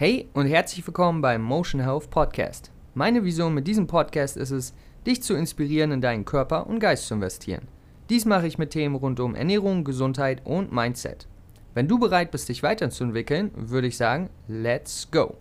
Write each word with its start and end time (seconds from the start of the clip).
Hey 0.00 0.28
und 0.32 0.46
herzlich 0.46 0.86
willkommen 0.86 1.20
beim 1.22 1.42
Motion 1.42 1.80
Health 1.80 2.08
Podcast. 2.08 2.70
Meine 2.94 3.24
Vision 3.24 3.52
mit 3.52 3.66
diesem 3.66 3.88
Podcast 3.88 4.36
ist 4.36 4.52
es, 4.52 4.72
dich 5.04 5.24
zu 5.24 5.34
inspirieren, 5.34 5.90
in 5.90 6.00
deinen 6.00 6.24
Körper 6.24 6.68
und 6.68 6.78
Geist 6.78 7.08
zu 7.08 7.14
investieren. 7.14 7.66
Dies 8.08 8.24
mache 8.24 8.46
ich 8.46 8.58
mit 8.58 8.70
Themen 8.70 8.94
rund 8.94 9.18
um 9.18 9.34
Ernährung, 9.34 9.82
Gesundheit 9.82 10.46
und 10.46 10.70
Mindset. 10.70 11.26
Wenn 11.74 11.88
du 11.88 11.98
bereit 11.98 12.30
bist, 12.30 12.48
dich 12.48 12.62
weiterzuentwickeln, 12.62 13.50
würde 13.56 13.88
ich 13.88 13.96
sagen, 13.96 14.30
let's 14.46 15.10
go! 15.10 15.36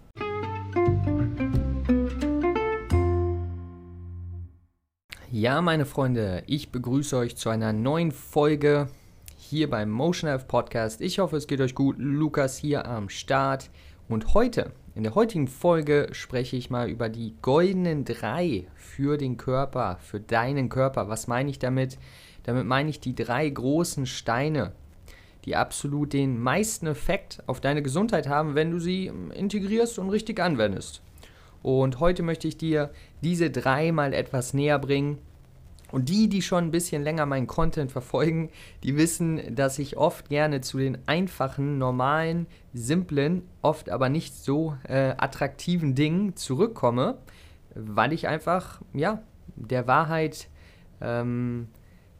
Ja, 5.31 5.61
meine 5.61 5.85
Freunde, 5.85 6.41
ich 6.47 6.71
begrüße 6.71 7.15
euch 7.15 7.35
zu 7.37 7.51
einer 7.51 7.73
neuen 7.73 8.11
Folge 8.11 8.87
hier 9.37 9.69
beim 9.69 9.91
Motion 9.91 10.31
Health 10.31 10.47
Podcast. 10.47 10.99
Ich 10.99 11.19
hoffe, 11.19 11.37
es 11.37 11.45
geht 11.45 11.61
euch 11.61 11.75
gut. 11.75 11.97
Lukas 11.99 12.57
hier 12.57 12.87
am 12.87 13.07
Start. 13.07 13.69
Und 14.09 14.33
heute, 14.33 14.71
in 14.95 15.03
der 15.03 15.15
heutigen 15.15 15.49
Folge, 15.49 16.07
spreche 16.13 16.55
ich 16.55 16.69
mal 16.69 16.89
über 16.89 17.09
die 17.09 17.35
goldenen 17.41 18.05
drei 18.05 18.65
für 18.75 19.17
den 19.17 19.35
Körper, 19.35 19.97
für 20.01 20.21
deinen 20.21 20.69
Körper. 20.69 21.09
Was 21.09 21.27
meine 21.27 21.49
ich 21.49 21.59
damit? 21.59 21.97
Damit 22.43 22.65
meine 22.65 22.89
ich 22.89 23.01
die 23.01 23.15
drei 23.15 23.49
großen 23.49 24.05
Steine, 24.05 24.71
die 25.43 25.57
absolut 25.57 26.13
den 26.13 26.41
meisten 26.41 26.87
Effekt 26.87 27.43
auf 27.47 27.59
deine 27.59 27.81
Gesundheit 27.81 28.29
haben, 28.29 28.55
wenn 28.55 28.71
du 28.71 28.79
sie 28.79 29.11
integrierst 29.33 29.99
und 29.99 30.09
richtig 30.09 30.39
anwendest. 30.39 31.01
Und 31.61 31.99
heute 31.99 32.23
möchte 32.23 32.47
ich 32.47 32.57
dir 32.57 32.91
diese 33.21 33.49
drei 33.49 33.91
mal 33.91 34.13
etwas 34.13 34.53
näher 34.53 34.79
bringen. 34.79 35.17
Und 35.91 36.09
die, 36.09 36.27
die 36.27 36.41
schon 36.41 36.65
ein 36.65 36.71
bisschen 36.71 37.03
länger 37.03 37.25
meinen 37.25 37.47
Content 37.47 37.91
verfolgen, 37.91 38.49
die 38.83 38.97
wissen, 38.97 39.55
dass 39.55 39.79
ich 39.79 39.97
oft 39.97 40.29
gerne 40.29 40.61
zu 40.61 40.77
den 40.79 40.97
einfachen, 41.05 41.77
normalen, 41.77 42.47
simplen, 42.73 43.43
oft 43.61 43.89
aber 43.89 44.09
nicht 44.09 44.35
so 44.35 44.75
äh, 44.83 45.13
attraktiven 45.17 45.95
Dingen 45.95 46.35
zurückkomme, 46.35 47.17
weil 47.73 48.11
ich 48.11 48.27
einfach, 48.27 48.81
ja, 48.93 49.21
der 49.55 49.87
Wahrheit, 49.87 50.49
ähm, 50.99 51.67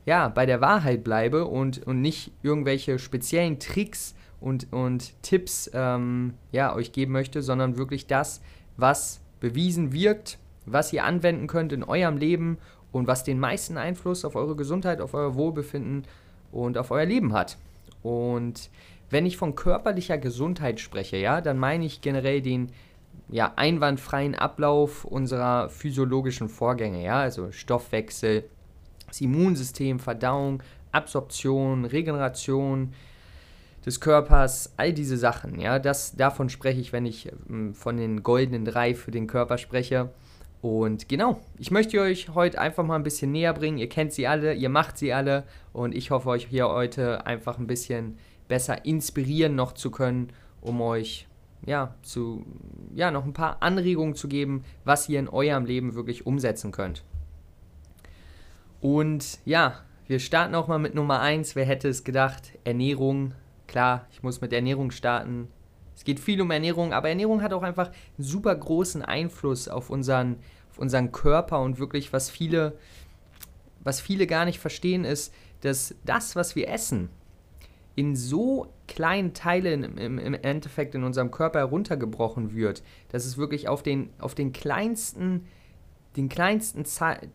ja, 0.05 0.29
bei 0.29 0.45
der 0.45 0.61
Wahrheit 0.61 1.03
bleibe 1.03 1.45
und, 1.45 1.85
und 1.85 2.02
nicht 2.02 2.31
irgendwelche 2.41 2.99
speziellen 2.99 3.59
Tricks 3.59 4.15
und, 4.39 4.71
und 4.71 5.21
Tipps, 5.23 5.69
ähm, 5.73 6.35
ja, 6.52 6.73
euch 6.73 6.91
geben 6.93 7.11
möchte, 7.11 7.41
sondern 7.41 7.77
wirklich 7.77 8.07
das, 8.07 8.41
was 8.77 9.21
bewiesen 9.39 9.91
wirkt, 9.91 10.39
was 10.65 10.93
ihr 10.93 11.03
anwenden 11.05 11.47
könnt 11.47 11.73
in 11.73 11.83
eurem 11.83 12.17
Leben 12.17 12.57
und 12.97 13.07
was 13.07 13.23
den 13.23 13.39
meisten 13.39 13.77
Einfluss 13.77 14.25
auf 14.25 14.35
eure 14.35 14.55
Gesundheit, 14.55 15.01
auf 15.01 15.13
euer 15.13 15.35
Wohlbefinden 15.35 16.03
und 16.51 16.77
auf 16.77 16.91
euer 16.91 17.05
Leben 17.05 17.33
hat. 17.33 17.57
Und 18.03 18.69
wenn 19.09 19.25
ich 19.25 19.37
von 19.37 19.55
körperlicher 19.55 20.17
Gesundheit 20.17 20.79
spreche, 20.79 21.17
ja, 21.17 21.41
dann 21.41 21.57
meine 21.57 21.85
ich 21.85 22.01
generell 22.01 22.41
den 22.41 22.71
ja, 23.29 23.53
einwandfreien 23.55 24.35
Ablauf 24.35 25.05
unserer 25.05 25.69
physiologischen 25.69 26.49
Vorgänge, 26.49 27.03
ja, 27.03 27.19
also 27.19 27.51
Stoffwechsel, 27.51 28.43
das 29.07 29.21
Immunsystem, 29.21 29.99
Verdauung, 29.99 30.63
Absorption, 30.91 31.85
Regeneration, 31.85 32.93
des 33.87 34.01
Körpers, 34.01 34.73
all 34.75 34.91
diese 34.91 35.15
Sachen, 35.15 35.59
ja, 35.61 35.79
das, 35.79 36.15
davon 36.17 36.49
spreche 36.49 36.81
ich, 36.81 36.91
wenn 36.91 37.05
ich 37.05 37.31
ähm, 37.49 37.73
von 37.73 37.95
den 37.95 38.21
goldenen 38.21 38.65
drei 38.65 38.93
für 38.93 39.11
den 39.11 39.27
Körper 39.27 39.57
spreche. 39.57 40.09
Und 40.61 41.08
genau, 41.08 41.39
ich 41.58 41.72
möchte 41.72 42.00
euch 42.02 42.30
heute 42.30 42.59
einfach 42.59 42.83
mal 42.83 42.95
ein 42.95 43.03
bisschen 43.03 43.31
näher 43.31 43.53
bringen. 43.53 43.77
Ihr 43.77 43.89
kennt 43.89 44.13
sie 44.13 44.27
alle, 44.27 44.53
ihr 44.53 44.69
macht 44.69 44.97
sie 44.97 45.14
alle 45.14 45.44
und 45.72 45.94
ich 45.94 46.11
hoffe, 46.11 46.30
euch 46.30 46.47
hier 46.47 46.67
heute 46.67 47.25
einfach 47.25 47.59
ein 47.59 47.67
bisschen 47.67 48.17
besser 48.47 48.86
inspirieren 48.86 49.55
noch 49.55 49.73
zu 49.73 49.91
können, 49.91 50.31
um 50.61 50.81
euch 50.81 51.27
ja, 51.66 51.95
zu, 52.02 52.45
ja, 52.95 53.11
noch 53.11 53.25
ein 53.25 53.33
paar 53.33 53.61
Anregungen 53.61 54.16
zu 54.16 54.27
geben, 54.27 54.64
was 54.83 55.09
ihr 55.09 55.19
in 55.19 55.27
eurem 55.27 55.66
Leben 55.66 55.95
wirklich 55.95 56.25
umsetzen 56.25 56.71
könnt. 56.71 57.03
Und 58.81 59.39
ja, 59.45 59.81
wir 60.08 60.20
starten 60.20 60.55
auch 60.55 60.67
mal 60.67 60.80
mit 60.80 60.95
Nummer 60.95 61.20
1. 61.20 61.55
Wer 61.55 61.65
hätte 61.65 61.89
es 61.89 62.04
gedacht? 62.04 62.52
Ernährung 62.64 63.33
Klar, 63.67 64.08
ich 64.11 64.23
muss 64.23 64.39
mit 64.39 64.54
Ernährung 64.54 64.92
starten. 64.92 65.49
Es 65.97 66.03
geht 66.03 66.19
viel 66.19 66.39
um 66.41 66.52
Ernährung, 66.52 66.93
aber 66.93 67.09
Ernährung 67.09 67.41
hat 67.41 67.53
auch 67.53 67.63
einfach 67.63 67.87
einen 67.87 68.23
super 68.23 68.55
großen 68.55 69.02
Einfluss 69.02 69.67
auf 69.67 69.89
unseren, 69.89 70.37
auf 70.71 70.77
unseren 70.77 71.11
Körper 71.11 71.59
und 71.59 71.80
wirklich, 71.80 72.13
was 72.13 72.30
viele, 72.30 72.77
was 73.83 73.99
viele 73.99 74.27
gar 74.27 74.45
nicht 74.45 74.59
verstehen, 74.59 75.05
ist, 75.05 75.33
dass 75.61 75.95
das, 76.05 76.36
was 76.36 76.55
wir 76.55 76.69
essen, 76.69 77.09
in 77.95 78.15
so 78.15 78.71
kleinen 78.87 79.33
Teilen 79.33 79.97
im, 79.97 80.19
im, 80.19 80.33
Endeffekt 80.36 80.93
in 80.93 81.03
unserem 81.03 81.31
Körper 81.31 81.59
heruntergebrochen 81.59 82.53
wird, 82.53 82.83
dass 83.09 83.25
es 83.25 83.39
wirklich 83.39 83.67
auf 83.67 83.81
den, 83.81 84.11
auf 84.19 84.36
den 84.36 84.53
kleinsten 84.53 85.47
den 86.15 86.30
kleinsten 86.30 86.83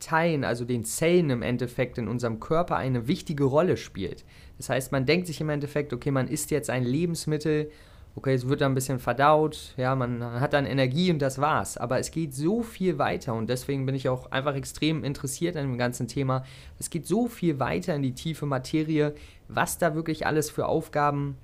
Teilen, 0.00 0.42
also 0.42 0.64
den 0.64 0.84
Zellen 0.84 1.30
im 1.30 1.42
Endeffekt 1.42 1.98
in 1.98 2.08
unserem 2.08 2.40
Körper 2.40 2.76
eine 2.76 3.06
wichtige 3.06 3.44
Rolle 3.44 3.76
spielt. 3.76 4.24
Das 4.56 4.70
heißt, 4.70 4.90
man 4.90 5.06
denkt 5.06 5.28
sich 5.28 5.40
im 5.40 5.50
Endeffekt, 5.50 5.92
okay, 5.92 6.10
man 6.10 6.26
isst 6.26 6.50
jetzt 6.50 6.68
ein 6.68 6.82
Lebensmittel, 6.82 7.70
okay, 8.14 8.34
es 8.34 8.48
wird 8.48 8.60
dann 8.60 8.72
ein 8.72 8.74
bisschen 8.74 8.98
verdaut, 8.98 9.74
ja, 9.76 9.94
man 9.94 10.22
hat 10.22 10.52
dann 10.52 10.66
Energie 10.66 11.10
und 11.10 11.20
das 11.20 11.40
war's. 11.40 11.78
Aber 11.78 11.98
es 11.98 12.10
geht 12.10 12.34
so 12.34 12.62
viel 12.62 12.98
weiter 12.98 13.34
und 13.34 13.48
deswegen 13.48 13.86
bin 13.86 13.94
ich 13.94 14.08
auch 14.08 14.30
einfach 14.30 14.54
extrem 14.54 15.02
interessiert 15.02 15.56
an 15.56 15.66
dem 15.66 15.78
ganzen 15.78 16.08
Thema. 16.08 16.44
Es 16.78 16.90
geht 16.90 17.06
so 17.06 17.26
viel 17.26 17.58
weiter 17.58 17.94
in 17.94 18.02
die 18.02 18.12
tiefe 18.12 18.44
Materie, 18.44 19.14
was 19.48 19.78
da 19.78 19.94
wirklich 19.94 20.26
alles 20.26 20.50
für 20.50 20.66
Aufgaben, 20.66 21.36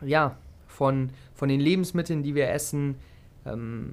ja, 0.00 0.36
von, 0.66 1.10
von 1.34 1.48
den 1.48 1.60
Lebensmitteln, 1.60 2.22
die 2.22 2.34
wir 2.34 2.48
essen, 2.50 2.96
ähm, 3.44 3.92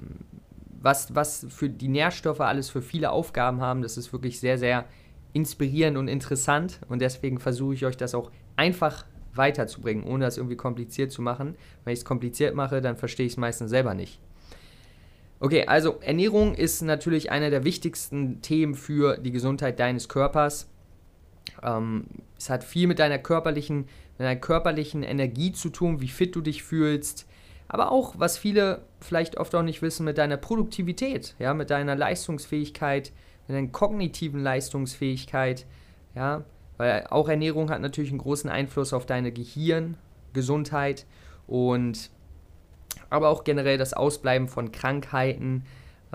was, 0.81 1.13
was 1.13 1.45
für 1.49 1.69
die 1.69 1.87
Nährstoffe 1.87 2.39
alles 2.39 2.69
für 2.69 2.81
viele 2.81 3.11
Aufgaben 3.11 3.61
haben, 3.61 3.81
das 3.81 3.97
ist 3.97 4.13
wirklich 4.13 4.39
sehr, 4.39 4.57
sehr 4.57 4.85
inspirierend 5.33 5.97
und 5.97 6.07
interessant 6.07 6.79
und 6.87 7.01
deswegen 7.01 7.39
versuche 7.39 7.73
ich 7.73 7.85
euch 7.85 7.97
das 7.97 8.15
auch 8.15 8.31
einfach 8.55 9.05
weiterzubringen, 9.33 10.03
ohne 10.03 10.25
das 10.25 10.37
irgendwie 10.37 10.55
kompliziert 10.55 11.11
zu 11.11 11.21
machen. 11.21 11.55
Wenn 11.83 11.93
ich 11.93 11.99
es 11.99 12.05
kompliziert 12.05 12.55
mache, 12.55 12.81
dann 12.81 12.97
verstehe 12.97 13.25
ich 13.25 13.33
es 13.33 13.37
meistens 13.37 13.69
selber 13.69 13.93
nicht. 13.93 14.19
Okay, 15.41 15.65
also 15.67 15.99
Ernährung 16.01 16.53
ist 16.53 16.81
natürlich 16.81 17.31
einer 17.31 17.49
der 17.49 17.63
wichtigsten 17.63 18.41
Themen 18.41 18.75
für 18.75 19.17
die 19.17 19.31
Gesundheit 19.31 19.79
deines 19.79 20.09
Körpers. 20.09 20.69
Ähm, 21.63 22.05
es 22.37 22.49
hat 22.49 22.63
viel 22.63 22.87
mit 22.87 22.99
deiner 22.99 23.19
körperlichen, 23.19 23.77
mit 23.77 24.19
deiner 24.19 24.35
körperlichen 24.35 25.03
Energie 25.03 25.53
zu 25.53 25.69
tun, 25.69 26.01
wie 26.01 26.09
fit 26.09 26.35
du 26.35 26.41
dich 26.41 26.63
fühlst, 26.63 27.25
aber 27.69 27.91
auch, 27.91 28.15
was 28.17 28.37
viele 28.37 28.81
vielleicht 28.99 29.37
oft 29.37 29.53
auch 29.55 29.61
nicht 29.61 29.81
wissen, 29.81 30.03
mit 30.03 30.17
deiner 30.17 30.37
Produktivität, 30.37 31.35
ja, 31.39 31.53
mit 31.53 31.69
deiner 31.69 31.95
Leistungsfähigkeit, 31.95 33.13
mit 33.47 33.55
deiner 33.55 33.67
kognitiven 33.67 34.41
Leistungsfähigkeit, 34.41 35.65
ja, 36.15 36.43
weil 36.79 37.05
auch 37.11 37.29
Ernährung 37.29 37.69
hat 37.69 37.81
natürlich 37.81 38.09
einen 38.09 38.17
großen 38.17 38.49
Einfluss 38.49 38.93
auf 38.93 39.05
deine 39.05 39.31
Gehirngesundheit 39.31 41.05
und 41.45 42.09
aber 43.11 43.29
auch 43.29 43.43
generell 43.43 43.77
das 43.77 43.93
Ausbleiben 43.93 44.47
von 44.47 44.71
Krankheiten 44.71 45.65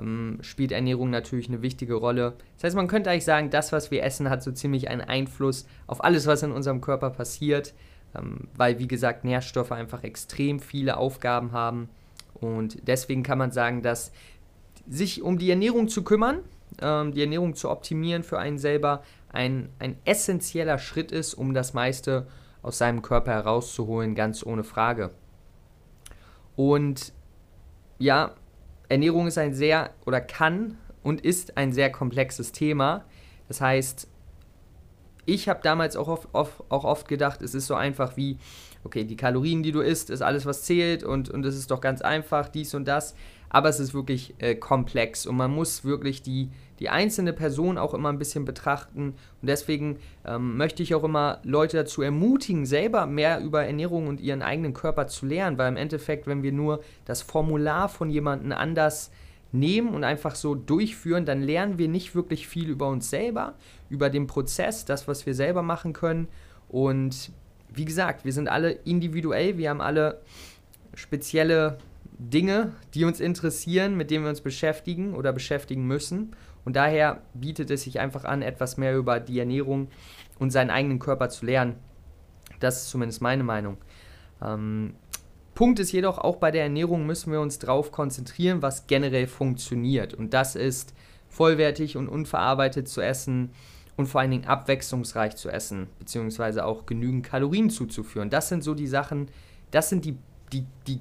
ähm, 0.01 0.39
spielt 0.41 0.73
Ernährung 0.73 1.11
natürlich 1.11 1.49
eine 1.49 1.63
wichtige 1.63 1.95
Rolle. 1.95 2.35
Das 2.57 2.65
heißt, 2.65 2.77
man 2.77 2.89
könnte 2.89 3.11
eigentlich 3.11 3.25
sagen, 3.25 3.51
das, 3.51 3.71
was 3.71 3.93
wir 3.93 4.03
essen, 4.03 4.29
hat 4.29 4.43
so 4.43 4.51
ziemlich 4.51 4.89
einen 4.89 5.01
Einfluss 5.01 5.67
auf 5.87 6.03
alles, 6.03 6.27
was 6.27 6.43
in 6.43 6.51
unserem 6.51 6.81
Körper 6.81 7.11
passiert 7.11 7.75
ähm, 8.17 8.49
weil, 8.57 8.79
wie 8.79 8.89
gesagt, 8.89 9.25
Nährstoffe 9.25 9.73
einfach 9.73 10.05
extrem 10.05 10.61
viele 10.61 10.97
Aufgaben 10.97 11.53
haben. 11.53 11.89
Und 12.35 12.87
deswegen 12.87 13.23
kann 13.23 13.39
man 13.39 13.51
sagen, 13.51 13.83
dass 13.83 14.13
sich 14.89 15.23
um 15.23 15.39
die 15.39 15.51
Ernährung 15.51 15.89
zu 15.89 16.03
kümmern, 16.03 16.41
ähm, 16.83 17.13
die 17.13 17.23
Ernährung 17.23 17.55
zu 17.55 17.71
optimieren 17.71 18.23
für 18.23 18.39
einen 18.39 18.59
selber, 18.59 19.03
ein, 19.35 19.69
ein 19.79 19.97
essentieller 20.05 20.79
Schritt 20.79 21.13
ist, 21.13 21.35
um 21.35 21.55
das 21.55 21.75
meiste 21.75 22.27
aus 22.63 22.79
seinem 22.79 23.03
Körper 23.03 23.33
herauszuholen, 23.33 24.15
ganz 24.15 24.45
ohne 24.45 24.65
Frage. 24.65 25.11
Und 26.57 27.13
ja, 27.99 28.35
Ernährung 28.89 29.27
ist 29.27 29.39
ein 29.39 29.55
sehr 29.55 29.91
oder 30.07 30.21
kann 30.21 30.79
und 31.03 31.21
ist 31.21 31.57
ein 31.57 31.73
sehr 31.73 31.91
komplexes 31.91 32.53
Thema. 32.53 33.05
Das 33.49 33.61
heißt, 33.61 34.09
ich 35.27 35.49
habe 35.49 35.61
damals 35.63 35.97
auch 35.97 36.09
oft, 36.09 36.29
oft, 36.33 36.63
auch 36.69 36.85
oft 36.85 37.09
gedacht, 37.09 37.43
es 37.43 37.55
ist 37.55 37.67
so 37.67 37.75
einfach 37.75 38.17
wie, 38.17 38.39
okay, 38.85 39.05
die 39.05 39.17
Kalorien, 39.17 39.63
die 39.63 39.73
du 39.73 39.81
isst, 39.81 40.11
ist 40.11 40.23
alles, 40.23 40.47
was 40.47 40.63
zählt 40.63 41.03
und, 41.03 41.31
und 41.31 41.45
es 41.45 41.57
ist 41.57 41.71
doch 41.71 41.81
ganz 41.81 42.03
einfach, 42.03 42.49
dies 42.49 42.75
und 42.75 42.87
das. 42.87 43.15
Aber 43.55 43.69
es 43.69 43.79
ist 43.79 43.95
wirklich 43.95 44.35
äh, 44.39 44.57
komplex 44.57 45.27
und 45.27 45.37
man 45.37 45.53
muss 45.53 45.85
wirklich 45.85 46.23
die, 46.23 46.51
die 46.81 46.89
einzelne 46.89 47.33
Person 47.33 47.79
auch 47.79 47.95
immer 47.95 48.09
ein 48.09 48.19
bisschen 48.19 48.45
betrachten. 48.45 49.15
Und 49.41 49.47
deswegen 49.47 50.01
ähm, 50.27 50.57
möchte 50.57 50.83
ich 50.83 50.93
auch 50.93 51.05
immer 51.05 51.39
Leute 51.45 51.77
dazu 51.77 52.03
ermutigen, 52.03 52.67
selber 52.67 53.07
mehr 53.07 53.39
über 53.39 53.65
Ernährung 53.65 54.09
und 54.09 54.21
ihren 54.21 54.43
eigenen 54.43 54.75
Körper 54.75 55.07
zu 55.07 55.25
lernen, 55.27 55.57
weil 55.57 55.69
im 55.69 55.77
Endeffekt, 55.77 56.27
wenn 56.27 56.43
wir 56.43 56.51
nur 56.51 56.83
das 57.05 57.23
Formular 57.23 57.89
von 57.89 58.11
jemandem 58.11 58.51
anders 58.51 59.13
nehmen 59.53 59.95
und 59.95 60.03
einfach 60.03 60.35
so 60.35 60.57
durchführen, 60.57 61.25
dann 61.25 61.41
lernen 61.41 61.79
wir 61.79 61.87
nicht 61.87 62.17
wirklich 62.17 62.49
viel 62.49 62.69
über 62.69 62.89
uns 62.89 63.09
selber, 63.09 63.55
über 63.89 64.11
den 64.11 64.27
Prozess, 64.27 64.85
das, 64.85 65.07
was 65.07 65.27
wir 65.27 65.35
selber 65.37 65.63
machen 65.63 65.93
können. 65.93 66.27
Und 66.69 67.31
wie 67.73 67.85
gesagt, 67.85 68.25
wir 68.25 68.33
sind 68.33 68.49
alle 68.49 68.73
individuell, 68.73 69.59
wir 69.59 69.71
haben 69.71 69.81
alle 69.81 70.23
spezielle 70.95 71.79
Dinge, 72.19 72.73
die 72.95 73.05
uns 73.05 73.21
interessieren, 73.21 73.97
mit 73.97 74.11
denen 74.11 74.25
wir 74.25 74.31
uns 74.31 74.41
beschäftigen 74.41 75.15
oder 75.15 75.33
beschäftigen 75.33 75.87
müssen. 75.87 76.37
Und 76.65 76.77
daher 76.77 77.23
bietet 77.35 77.71
es 77.71 77.83
sich 77.83 78.01
einfach 78.01 78.25
an, 78.25 78.43
etwas 78.43 78.77
mehr 78.77 78.97
über 78.97 79.21
die 79.21 79.39
Ernährung 79.39 79.89
und 80.39 80.51
seinen 80.51 80.71
eigenen 80.71 80.99
Körper 80.99 81.29
zu 81.29 81.45
lernen. 81.45 81.77
Das 82.61 82.83
ist 82.83 82.91
zumindest 82.91 83.21
meine 83.21 83.43
Meinung. 83.43 83.79
Ähm, 84.43 84.95
Punkt 85.55 85.79
ist 85.79 85.93
jedoch, 85.93 86.19
auch 86.19 86.37
bei 86.37 86.51
der 86.51 86.65
Ernährung 86.65 87.07
müssen 87.07 87.31
wir 87.33 87.41
uns 87.41 87.59
darauf 87.59 87.93
konzentrieren, 87.93 88.63
was 88.63 88.87
generell 88.87 89.27
funktioniert. 89.27 90.15
Und 90.15 90.35
das 90.35 90.57
ist 90.57 90.95
vollwertig 91.29 91.97
und 91.97 92.09
unverarbeitet 92.09 92.89
zu 92.89 93.01
essen 93.01 93.51
und 93.97 94.07
vor 94.07 94.21
allen 94.21 94.31
Dingen 94.31 94.47
abwechslungsreich 94.47 95.37
zu 95.37 95.51
essen, 95.51 95.89
beziehungsweise 95.99 96.65
auch 96.65 96.87
genügend 96.87 97.25
Kalorien 97.25 97.71
zuzuführen. 97.71 98.31
Das 98.31 98.49
sind 98.49 98.65
so 98.65 98.75
die 98.75 98.87
Sachen, 98.87 99.29
das 99.71 99.89
sind 99.89 100.05
die, 100.05 100.17
die, 100.53 100.67
die, 100.87 101.01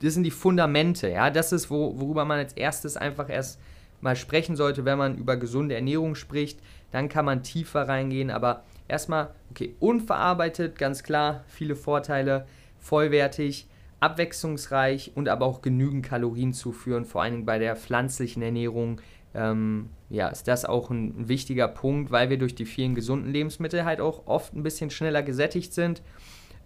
das 0.00 0.14
sind 0.14 0.24
die 0.24 0.30
Fundamente, 0.30 1.08
ja. 1.08 1.30
Das 1.30 1.52
ist, 1.52 1.70
wo, 1.70 1.98
worüber 1.98 2.24
man 2.24 2.38
als 2.38 2.52
erstes 2.52 2.96
einfach 2.96 3.28
erst 3.28 3.60
mal 4.00 4.16
sprechen 4.16 4.56
sollte, 4.56 4.84
wenn 4.84 4.98
man 4.98 5.16
über 5.16 5.36
gesunde 5.36 5.74
Ernährung 5.74 6.14
spricht. 6.14 6.60
Dann 6.92 7.08
kann 7.08 7.24
man 7.24 7.42
tiefer 7.42 7.88
reingehen, 7.88 8.30
aber 8.30 8.62
erstmal, 8.88 9.30
okay, 9.50 9.74
unverarbeitet, 9.80 10.78
ganz 10.78 11.02
klar, 11.02 11.44
viele 11.48 11.76
Vorteile, 11.76 12.46
vollwertig, 12.78 13.66
abwechslungsreich 14.00 15.12
und 15.14 15.28
aber 15.28 15.46
auch 15.46 15.62
genügend 15.62 16.04
Kalorien 16.04 16.52
zuführen, 16.52 17.04
vor 17.04 17.22
allen 17.22 17.32
Dingen 17.32 17.46
bei 17.46 17.58
der 17.58 17.76
pflanzlichen 17.76 18.42
Ernährung. 18.42 19.00
Ähm, 19.34 19.90
ja, 20.08 20.28
ist 20.28 20.48
das 20.48 20.64
auch 20.64 20.90
ein, 20.90 21.28
wichtiger 21.28 21.68
Punkt, 21.68 22.10
weil 22.10 22.30
wir 22.30 22.38
durch 22.38 22.54
die 22.54 22.66
vielen 22.66 22.94
gesunden 22.94 23.32
Lebensmittel 23.32 23.84
halt 23.84 24.00
auch 24.00 24.26
oft 24.26 24.54
ein 24.54 24.62
bisschen 24.62 24.90
schneller 24.90 25.22
gesättigt 25.22 25.74
sind. 25.74 26.02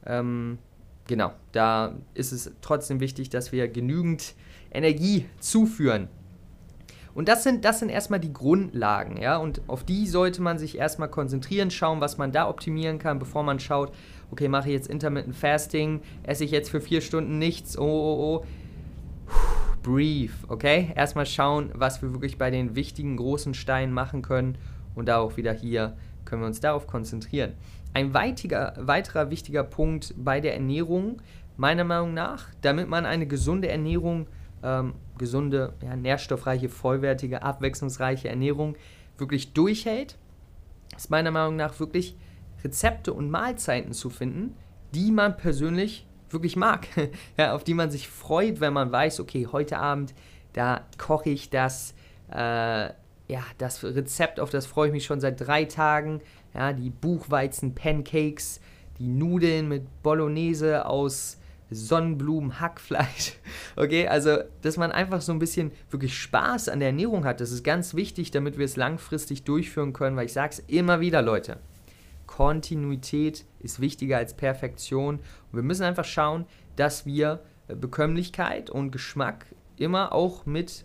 Ähm, 0.06 0.58
genau, 1.06 1.32
da 1.52 1.94
ist 2.14 2.32
es 2.32 2.52
trotzdem 2.60 3.00
wichtig, 3.00 3.30
dass 3.30 3.52
wir 3.52 3.68
genügend 3.68 4.34
Energie 4.72 5.26
zuführen. 5.40 6.08
Und 7.12 7.28
das 7.28 7.42
sind, 7.42 7.64
das 7.64 7.80
sind 7.80 7.88
erstmal 7.88 8.20
die 8.20 8.32
Grundlagen, 8.32 9.16
ja, 9.16 9.36
und 9.36 9.62
auf 9.66 9.84
die 9.84 10.06
sollte 10.06 10.42
man 10.42 10.58
sich 10.58 10.78
erstmal 10.78 11.10
konzentrieren, 11.10 11.70
schauen, 11.70 12.00
was 12.00 12.18
man 12.18 12.30
da 12.30 12.48
optimieren 12.48 12.98
kann, 12.98 13.18
bevor 13.18 13.42
man 13.42 13.58
schaut, 13.58 13.92
okay, 14.30 14.48
mache 14.48 14.68
ich 14.68 14.74
jetzt 14.74 14.88
Intermittent 14.88 15.34
Fasting, 15.34 16.02
esse 16.22 16.44
ich 16.44 16.52
jetzt 16.52 16.70
für 16.70 16.80
vier 16.80 17.00
Stunden 17.00 17.38
nichts, 17.38 17.76
oh, 17.76 17.82
oh, 17.82 18.42
oh. 18.42 18.46
Breathe, 19.82 20.32
okay? 20.48 20.92
Erstmal 20.94 21.26
schauen, 21.26 21.70
was 21.74 22.02
wir 22.02 22.12
wirklich 22.12 22.38
bei 22.38 22.50
den 22.50 22.76
wichtigen 22.76 23.16
großen 23.16 23.54
Steinen 23.54 23.92
machen 23.92 24.22
können 24.22 24.58
und 24.94 25.08
da 25.08 25.18
auch 25.18 25.36
wieder 25.36 25.52
hier 25.52 25.96
können 26.30 26.42
wir 26.42 26.46
uns 26.46 26.60
darauf 26.60 26.86
konzentrieren. 26.86 27.54
Ein 27.92 28.14
weitiger, 28.14 28.74
weiterer 28.78 29.30
wichtiger 29.30 29.64
Punkt 29.64 30.14
bei 30.16 30.40
der 30.40 30.54
Ernährung, 30.54 31.20
meiner 31.56 31.82
Meinung 31.82 32.14
nach, 32.14 32.46
damit 32.62 32.88
man 32.88 33.04
eine 33.04 33.26
gesunde 33.26 33.68
Ernährung, 33.68 34.28
ähm, 34.62 34.94
gesunde, 35.18 35.74
ja, 35.82 35.96
nährstoffreiche, 35.96 36.68
vollwertige, 36.68 37.42
abwechslungsreiche 37.42 38.28
Ernährung 38.28 38.76
wirklich 39.18 39.52
durchhält, 39.52 40.16
ist 40.96 41.10
meiner 41.10 41.32
Meinung 41.32 41.56
nach 41.56 41.80
wirklich 41.80 42.16
Rezepte 42.62 43.12
und 43.12 43.28
Mahlzeiten 43.28 43.92
zu 43.92 44.08
finden, 44.08 44.54
die 44.94 45.10
man 45.10 45.36
persönlich 45.36 46.06
wirklich 46.30 46.54
mag, 46.54 46.86
ja, 47.36 47.54
auf 47.54 47.64
die 47.64 47.74
man 47.74 47.90
sich 47.90 48.08
freut, 48.08 48.60
wenn 48.60 48.72
man 48.72 48.92
weiß, 48.92 49.18
okay, 49.18 49.48
heute 49.50 49.78
Abend, 49.78 50.14
da 50.52 50.86
koche 50.96 51.30
ich 51.30 51.50
das, 51.50 51.94
äh, 52.30 52.90
ja, 53.30 53.44
das 53.58 53.84
Rezept, 53.84 54.40
auf 54.40 54.50
das 54.50 54.66
freue 54.66 54.88
ich 54.88 54.92
mich 54.92 55.04
schon 55.04 55.20
seit 55.20 55.40
drei 55.40 55.64
Tagen, 55.64 56.20
ja, 56.52 56.72
die 56.72 56.90
Buchweizen-Pancakes, 56.90 58.60
die 58.98 59.06
Nudeln 59.06 59.68
mit 59.68 60.02
Bolognese 60.02 60.84
aus 60.84 61.38
Sonnenblumen, 61.70 62.60
Hackfleisch. 62.60 63.34
Okay, 63.76 64.08
also, 64.08 64.38
dass 64.62 64.76
man 64.76 64.90
einfach 64.90 65.20
so 65.20 65.32
ein 65.32 65.38
bisschen 65.38 65.70
wirklich 65.90 66.18
Spaß 66.18 66.68
an 66.68 66.80
der 66.80 66.88
Ernährung 66.88 67.24
hat, 67.24 67.40
das 67.40 67.52
ist 67.52 67.62
ganz 67.62 67.94
wichtig, 67.94 68.32
damit 68.32 68.58
wir 68.58 68.64
es 68.64 68.76
langfristig 68.76 69.44
durchführen 69.44 69.92
können, 69.92 70.16
weil 70.16 70.26
ich 70.26 70.32
sage 70.32 70.54
es 70.54 70.58
immer 70.66 71.00
wieder, 71.00 71.22
Leute. 71.22 71.58
Kontinuität 72.26 73.44
ist 73.60 73.80
wichtiger 73.80 74.18
als 74.18 74.34
Perfektion. 74.34 75.16
Und 75.16 75.52
wir 75.52 75.62
müssen 75.62 75.84
einfach 75.84 76.04
schauen, 76.04 76.46
dass 76.76 77.06
wir 77.06 77.42
äh, 77.68 77.74
Bekömmlichkeit 77.74 78.70
und 78.70 78.90
Geschmack 78.90 79.46
immer 79.76 80.12
auch 80.12 80.46
mit, 80.46 80.84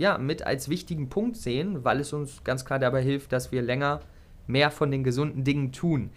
ja, 0.00 0.18
mit 0.18 0.42
als 0.42 0.68
wichtigen 0.68 1.08
Punkt 1.08 1.36
sehen, 1.36 1.84
weil 1.84 2.00
es 2.00 2.12
uns 2.12 2.42
ganz 2.42 2.64
klar 2.64 2.78
dabei 2.78 3.02
hilft, 3.02 3.32
dass 3.32 3.52
wir 3.52 3.62
länger 3.62 4.00
mehr 4.46 4.70
von 4.70 4.90
den 4.90 5.04
gesunden 5.04 5.44
Dingen 5.44 5.72
tun. 5.72 6.10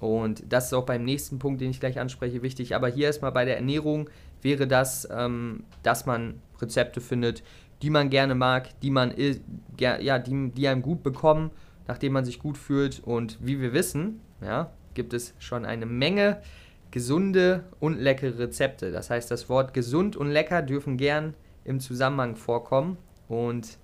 Und 0.00 0.44
das 0.48 0.66
ist 0.66 0.72
auch 0.72 0.86
beim 0.86 1.04
nächsten 1.04 1.38
Punkt, 1.38 1.60
den 1.60 1.70
ich 1.70 1.80
gleich 1.80 1.98
anspreche, 1.98 2.42
wichtig. 2.42 2.74
Aber 2.74 2.88
hier 2.88 3.06
erstmal 3.06 3.32
bei 3.32 3.44
der 3.44 3.56
Ernährung 3.56 4.08
wäre 4.40 4.68
das, 4.68 5.08
ähm, 5.10 5.64
dass 5.82 6.06
man 6.06 6.40
Rezepte 6.60 7.00
findet, 7.00 7.42
die 7.82 7.90
man 7.90 8.08
gerne 8.08 8.34
mag, 8.34 8.68
die 8.80 8.90
man 8.90 9.12
ja, 9.78 10.18
die, 10.18 10.50
die 10.52 10.68
einem 10.68 10.82
gut 10.82 11.02
bekommen 11.02 11.50
nachdem 11.88 12.12
man 12.12 12.24
sich 12.24 12.38
gut 12.38 12.56
fühlt. 12.56 13.00
Und 13.00 13.38
wie 13.40 13.60
wir 13.60 13.72
wissen, 13.72 14.20
ja, 14.40 14.70
gibt 14.94 15.12
es 15.12 15.34
schon 15.40 15.64
eine 15.64 15.86
Menge 15.86 16.40
gesunde 16.92 17.64
und 17.80 17.98
leckere 17.98 18.38
Rezepte. 18.38 18.92
Das 18.92 19.10
heißt, 19.10 19.30
das 19.30 19.48
Wort 19.48 19.74
gesund 19.74 20.16
und 20.16 20.30
lecker 20.30 20.62
dürfen 20.62 20.96
gern 20.96 21.34
im 21.64 21.80
Zusammenhang 21.80 22.36
vorkommen. 22.36 22.96
Und 23.28 23.78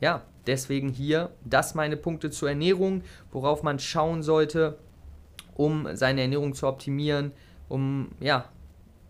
ja, 0.00 0.22
deswegen 0.46 0.88
hier 0.88 1.30
das 1.44 1.74
meine 1.74 1.96
Punkte 1.96 2.30
zur 2.30 2.48
Ernährung, 2.48 3.02
worauf 3.30 3.62
man 3.62 3.78
schauen 3.78 4.22
sollte, 4.22 4.78
um 5.54 5.88
seine 5.94 6.22
Ernährung 6.22 6.54
zu 6.54 6.66
optimieren, 6.66 7.32
um 7.68 8.10
ja, 8.20 8.48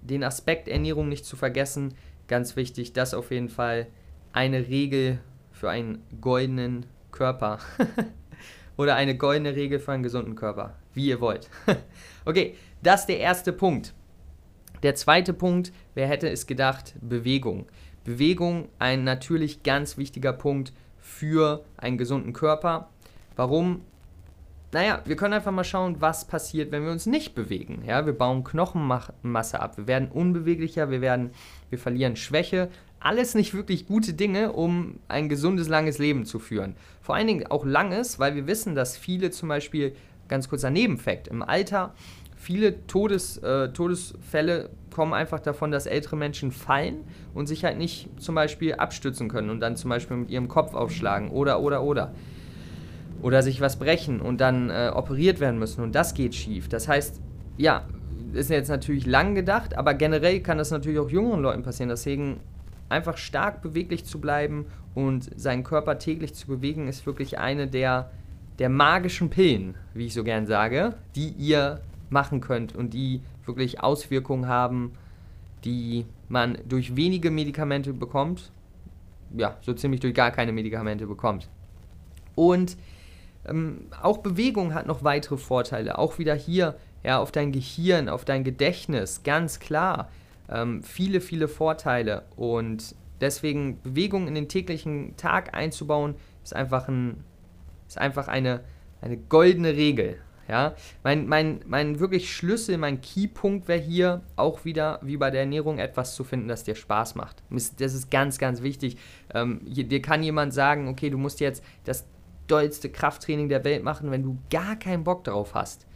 den 0.03 0.23
Aspekt 0.23 0.69
Ernährung 0.69 1.08
nicht 1.08 1.25
zu 1.25 1.37
vergessen. 1.37 1.94
Ganz 2.29 2.56
wichtig, 2.56 2.93
das 2.93 3.14
auf 3.14 3.31
jeden 3.31 3.49
Fall 3.49 3.87
eine 4.32 4.69
Regel 4.69 5.19
für 5.53 5.70
einen 5.70 6.02
goldenen 6.20 6.87
Körper. 7.11 7.59
Oder 8.76 8.94
eine 8.94 9.17
goldene 9.17 9.56
Regel 9.56 9.79
für 9.79 9.93
einen 9.93 10.02
gesunden 10.02 10.35
Körper. 10.35 10.76
Wie 10.93 11.06
ihr 11.06 11.20
wollt. 11.20 11.49
okay, 12.25 12.55
das 12.82 13.00
ist 13.00 13.06
der 13.06 13.20
erste 13.20 13.52
Punkt. 13.52 13.94
Der 14.82 14.94
zweite 14.94 15.32
Punkt, 15.32 15.73
wer 15.94 16.06
hätte 16.06 16.29
es 16.29 16.47
gedacht, 16.47 16.94
Bewegung. 17.00 17.67
Bewegung, 18.06 18.69
ein 18.79 19.05
natürlich 19.05 19.62
ganz 19.62 19.99
wichtiger 19.99 20.32
Punkt 20.32 20.73
für 20.99 21.64
einen 21.76 21.99
gesunden 21.99 22.32
Körper. 22.32 22.88
Warum? 23.37 23.82
Naja, 24.73 25.03
wir 25.05 25.17
können 25.17 25.35
einfach 25.35 25.53
mal 25.53 25.64
schauen, 25.64 25.97
was 26.00 26.26
passiert, 26.26 26.73
wenn 26.73 26.85
wir 26.85 26.91
uns 26.91 27.06
nicht 27.06 27.35
bewegen. 27.35 27.82
Ja, 27.87 28.06
wir 28.06 28.12
bauen 28.12 28.44
Knochenmasse 28.44 29.61
ab, 29.61 29.76
wir 29.76 29.87
werden 29.87 30.08
unbeweglicher, 30.08 30.91
wir, 30.91 31.00
werden, 31.00 31.31
wir 31.70 31.79
verlieren 31.79 32.17
Schwäche, 32.17 32.69
alles 32.99 33.35
nicht 33.35 33.55
wirklich 33.55 33.87
gute 33.87 34.14
Dinge, 34.14 34.52
um 34.52 34.99
ein 35.09 35.28
gesundes, 35.28 35.69
langes 35.69 35.99
Leben 35.99 36.25
zu 36.25 36.38
führen. 36.38 36.75
Vor 37.00 37.14
allen 37.14 37.26
Dingen 37.26 37.47
auch 37.47 37.64
langes, 37.64 38.19
weil 38.19 38.35
wir 38.35 38.47
wissen, 38.47 38.75
dass 38.75 38.97
viele 38.97 39.30
zum 39.30 39.49
Beispiel, 39.49 39.95
ganz 40.28 40.49
kurzer 40.49 40.71
Nebenfakt, 40.71 41.28
im 41.28 41.42
Alter 41.42 41.95
viele 42.37 42.87
Todes, 42.87 43.38
äh, 43.38 43.71
Todesfälle 43.71 44.71
kommen 44.90 45.12
einfach 45.12 45.40
davon, 45.40 45.71
dass 45.71 45.87
ältere 45.87 46.16
Menschen 46.16 46.52
fallen 46.52 47.05
und 47.35 47.47
sich 47.47 47.64
halt 47.64 47.78
nicht 47.78 48.09
zum 48.19 48.35
Beispiel 48.35 48.75
abstützen 48.75 49.28
können 49.28 49.50
und 49.50 49.61
dann 49.61 49.76
zum 49.76 49.90
Beispiel 49.90 50.16
mit 50.16 50.31
ihrem 50.31 50.49
Kopf 50.49 50.75
aufschlagen 50.75 51.31
oder, 51.31 51.61
oder, 51.61 51.83
oder. 51.83 52.12
Oder 53.23 53.43
sich 53.43 53.61
was 53.61 53.78
brechen 53.78 54.21
und 54.21 54.40
dann 54.40 54.71
äh, 54.71 54.93
operiert 54.95 55.40
werden 55.40 55.59
müssen 55.59 55.83
und 55.83 55.95
das 55.95 56.14
geht 56.14 56.35
schief. 56.35 56.69
Das 56.69 56.87
heißt, 56.87 57.21
ja, 57.57 57.85
ist 58.33 58.50
jetzt 58.50 58.69
natürlich 58.69 59.07
lang 59.07 59.35
gedacht, 59.35 59.76
aber 59.76 59.95
generell 59.95 60.40
kann 60.40 60.59
das 60.59 60.71
natürlich 60.71 60.99
auch 60.99 61.11
jüngeren 61.11 61.40
Leuten 61.40 61.62
passieren. 61.62 61.88
Deswegen 61.88 62.40
einfach 62.88 63.16
stark 63.16 63.62
beweglich 63.62 64.05
zu 64.05 64.21
bleiben 64.21 64.66
und 64.95 65.31
seinen 65.38 65.64
Körper 65.64 65.99
täglich 65.99 66.35
zu 66.35 66.47
bewegen, 66.47 66.88
ist 66.88 67.07
wirklich 67.07 67.38
eine 67.38 67.66
der, 67.66 68.11
der 68.59 68.69
magischen 68.69 69.31
Pillen, 69.31 69.75
wie 69.95 70.07
ich 70.07 70.14
so 70.14 70.25
gern 70.25 70.47
sage, 70.47 70.95
die 71.14 71.31
ihr 71.31 71.81
machen 72.10 72.40
könnt 72.40 72.75
und 72.75 72.94
die 72.94 73.20
wirklich 73.44 73.80
Auswirkungen 73.80 74.48
haben, 74.48 74.92
die 75.64 76.06
man 76.28 76.58
durch 76.68 76.96
wenige 76.96 77.30
Medikamente 77.30 77.92
bekommt. 77.92 78.50
Ja, 79.36 79.56
so 79.60 79.75
ziemlich 79.75 80.00
durch 80.00 80.14
gar 80.14 80.30
keine 80.30 80.52
Medikamente 80.52 81.06
bekommt. 81.06 81.48
Und 82.34 82.76
ähm, 83.46 83.86
auch 84.02 84.18
Bewegung 84.18 84.75
hat 84.75 84.86
noch 84.86 85.02
weitere 85.02 85.36
Vorteile. 85.36 85.98
Auch 85.98 86.18
wieder 86.18 86.34
hier 86.34 86.76
ja, 87.02 87.18
auf 87.18 87.32
dein 87.32 87.52
Gehirn, 87.52 88.08
auf 88.08 88.25
dein 88.25 88.44
Gedächtnis, 88.44 89.22
ganz 89.22 89.58
klar 89.58 90.08
ähm, 90.48 90.82
viele, 90.82 91.20
viele 91.20 91.48
Vorteile. 91.48 92.22
Und 92.36 92.94
deswegen 93.20 93.80
Bewegung 93.82 94.28
in 94.28 94.34
den 94.34 94.48
täglichen 94.48 95.16
Tag 95.16 95.54
einzubauen, 95.54 96.14
ist 96.42 96.54
einfach, 96.54 96.88
ein, 96.88 97.25
ist 97.88 97.98
einfach 97.98 98.28
eine, 98.28 98.60
eine 99.00 99.16
goldene 99.16 99.75
Regel. 99.75 100.18
Ja, 100.49 100.75
mein, 101.03 101.26
mein, 101.26 101.61
mein 101.67 101.99
wirklich 101.99 102.35
Schlüssel, 102.35 102.79
mein 102.79 103.00
Keypunkt 103.00 103.69
wäre 103.69 103.81
hier 103.81 104.23
auch 104.37 104.65
wieder, 104.65 105.00
wie 105.03 105.17
bei 105.17 105.31
der 105.31 105.41
Ernährung, 105.41 105.79
etwas 105.79 106.15
zu 106.15 106.25
finden, 106.25 106.49
das 106.49 106.65
dir 106.65 106.75
Spaß 106.75 107.15
macht. 107.17 107.43
Das 107.50 107.95
ist 107.95 108.11
ganz, 108.11 108.38
ganz 108.38 108.62
wichtig. 108.62 108.97
Ähm, 109.35 109.61
hier, 109.67 109.85
dir 109.85 110.03
kann 110.03 110.23
jemand 110.23 110.55
sagen, 110.55 110.88
okay, 110.88 111.11
du 111.11 111.19
musst 111.19 111.41
jetzt 111.41 111.65
das 111.85 112.07
dollste 112.47 112.91
Krafttraining 112.91 113.49
der 113.49 113.65
Welt 113.65 113.83
machen, 113.83 114.11
wenn 114.11 114.23
du 114.23 114.38
gar 114.50 114.76
keinen 114.76 115.03
Bock 115.03 115.25
drauf 115.25 115.55
hast 115.55 115.87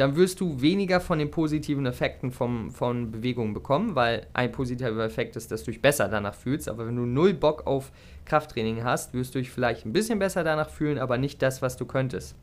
dann 0.00 0.16
wirst 0.16 0.40
du 0.40 0.62
weniger 0.62 0.98
von 0.98 1.18
den 1.18 1.30
positiven 1.30 1.84
Effekten 1.84 2.32
vom, 2.32 2.70
von 2.70 3.10
Bewegungen 3.10 3.52
bekommen, 3.52 3.94
weil 3.94 4.26
ein 4.32 4.50
positiver 4.50 5.04
Effekt 5.04 5.36
ist, 5.36 5.52
dass 5.52 5.62
du 5.62 5.72
dich 5.72 5.82
besser 5.82 6.08
danach 6.08 6.34
fühlst. 6.34 6.70
Aber 6.70 6.86
wenn 6.86 6.96
du 6.96 7.04
null 7.04 7.34
Bock 7.34 7.66
auf 7.66 7.92
Krafttraining 8.24 8.82
hast, 8.82 9.12
wirst 9.12 9.34
du 9.34 9.40
dich 9.40 9.50
vielleicht 9.50 9.84
ein 9.84 9.92
bisschen 9.92 10.18
besser 10.18 10.42
danach 10.42 10.70
fühlen, 10.70 10.98
aber 10.98 11.18
nicht 11.18 11.42
das, 11.42 11.60
was 11.60 11.76
du 11.76 11.84
könntest. 11.84 12.34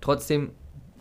Trotzdem 0.00 0.52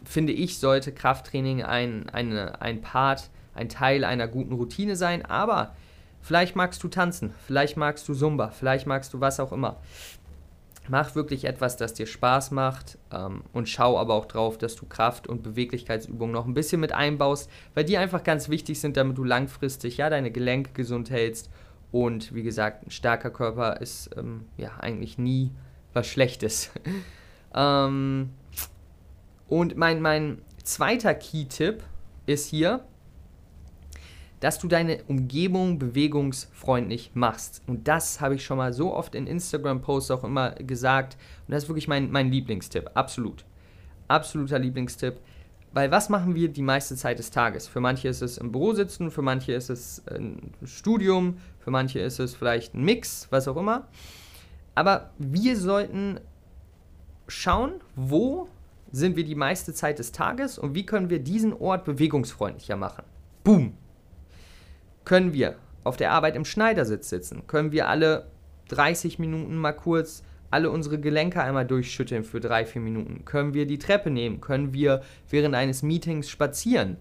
finde 0.08 0.34
ich, 0.34 0.60
sollte 0.60 0.92
Krafttraining 0.92 1.64
ein, 1.64 2.10
eine, 2.10 2.62
ein 2.62 2.82
Part, 2.82 3.30
ein 3.54 3.70
Teil 3.70 4.04
einer 4.04 4.28
guten 4.28 4.54
Routine 4.54 4.96
sein, 4.96 5.26
aber 5.26 5.76
vielleicht 6.22 6.56
magst 6.56 6.84
du 6.84 6.88
tanzen, 6.88 7.34
vielleicht 7.46 7.78
magst 7.78 8.08
du 8.08 8.14
Zumba, 8.14 8.50
vielleicht 8.50 8.88
magst 8.88 9.14
du 9.14 9.20
was 9.20 9.40
auch 9.40 9.52
immer. 9.52 9.78
Mach 10.90 11.16
wirklich 11.16 11.44
etwas, 11.44 11.76
das 11.76 11.94
dir 11.94 12.08
Spaß 12.08 12.52
macht 12.52 12.98
ähm, 13.12 13.44
und 13.52 13.68
schau 13.68 14.00
aber 14.00 14.14
auch 14.14 14.26
drauf, 14.26 14.58
dass 14.58 14.78
du 14.78 14.86
Kraft- 14.86 15.28
und 15.28 15.44
Beweglichkeitsübungen 15.44 16.32
noch 16.32 16.46
ein 16.46 16.54
bisschen 16.54 16.80
mit 16.80 16.94
einbaust, 16.94 17.50
weil 17.74 17.84
die 17.84 17.98
einfach 17.98 18.24
ganz 18.24 18.48
wichtig 18.48 18.80
sind, 18.80 18.96
damit 18.96 19.18
du 19.18 19.26
langfristig 19.26 19.98
ja 19.98 20.10
deine 20.10 20.32
Gelenke 20.32 20.72
gesund 20.72 21.10
hältst. 21.10 21.50
Und 21.92 22.34
wie 22.34 22.44
gesagt, 22.44 22.88
ein 22.88 22.92
starker 22.92 23.32
Körper 23.32 23.82
ist 23.82 24.12
ähm, 24.18 24.46
ja 24.56 24.78
eigentlich 24.80 25.18
nie 25.18 25.52
was 25.94 26.08
Schlechtes. 26.08 26.72
ähm, 27.54 28.30
und 29.48 29.78
mein, 29.78 30.02
mein 30.02 30.42
zweiter 30.64 31.14
Key-Tipp 31.14 31.84
ist 32.26 32.48
hier, 32.48 32.86
dass 34.40 34.60
du 34.60 34.68
deine 34.68 35.04
Umgebung 35.06 35.80
bewegungsfreundlich 35.80 37.12
machst. 37.16 37.64
Und 37.66 37.88
das 37.88 38.22
habe 38.22 38.36
ich 38.36 38.46
schon 38.46 38.58
mal 38.58 38.72
so 38.72 38.94
oft 38.94 39.16
in 39.16 39.26
Instagram-Posts 39.26 40.12
auch 40.12 40.24
immer 40.24 40.52
gesagt. 40.52 41.18
Und 41.48 41.54
das 41.54 41.64
ist 41.64 41.70
wirklich 41.70 41.88
mein, 41.88 42.12
mein 42.12 42.32
Lieblingstipp. 42.32 42.92
Absolut. 42.94 43.46
Absoluter 44.08 44.60
Lieblingstipp. 44.60 45.20
Weil 45.74 45.92
was 45.92 46.10
machen 46.10 46.36
wir 46.36 46.50
die 46.50 46.62
meiste 46.62 46.96
Zeit 46.96 47.20
des 47.20 47.32
Tages? 47.32 47.68
Für 47.68 47.80
manche 47.80 48.08
ist 48.08 48.22
es 48.22 48.38
im 48.38 48.52
Büro 48.52 48.74
sitzen, 48.74 49.12
für 49.12 49.22
manche 49.22 49.54
ist 49.54 49.70
es 49.70 50.04
ein 50.08 50.54
Studium, 50.64 51.38
für 51.60 51.72
manche 51.72 52.00
ist 52.00 52.20
es 52.20 52.36
vielleicht 52.36 52.74
ein 52.74 52.84
Mix, 52.84 53.28
was 53.32 53.48
auch 53.48 53.58
immer. 53.58 53.88
Aber 54.76 55.12
wir 55.18 55.58
sollten 55.58 56.20
schauen, 57.28 57.74
wo 57.96 58.48
sind 58.92 59.16
wir 59.16 59.24
die 59.24 59.36
meiste 59.36 59.74
Zeit 59.74 60.00
des 60.00 60.12
Tages 60.12 60.58
und 60.58 60.76
wie 60.76 60.86
können 60.86 61.10
wir 61.10 61.20
diesen 61.20 61.54
Ort 61.54 61.86
bewegungsfreundlicher 61.86 62.76
machen. 62.76 63.04
Boom, 63.44 63.74
können 65.06 65.34
wir 65.34 65.56
auf 65.84 65.98
der 65.98 66.12
Arbeit 66.12 66.36
im 66.36 66.46
Schneidersitz 66.46 67.10
sitzen? 67.10 67.48
Können 67.48 67.72
wir 67.72 67.88
alle 67.88 68.28
30 68.70 69.20
Minuten 69.20 69.56
mal 69.56 69.74
kurz 69.74 70.24
alle 70.50 70.72
unsere 70.72 71.00
Gelenke 71.00 71.42
einmal 71.42 71.66
durchschütteln 71.66 72.24
für 72.24 72.40
drei, 72.40 72.66
vier 72.66 72.82
Minuten? 72.82 73.26
Können 73.26 73.54
wir 73.54 73.66
die 73.66 73.80
Treppe 73.80 74.10
nehmen? 74.10 74.42
Können 74.42 74.74
wir 74.74 75.02
während 75.30 75.56
eines 75.56 75.84
Meetings 75.84 76.30
spazieren? 76.30 76.98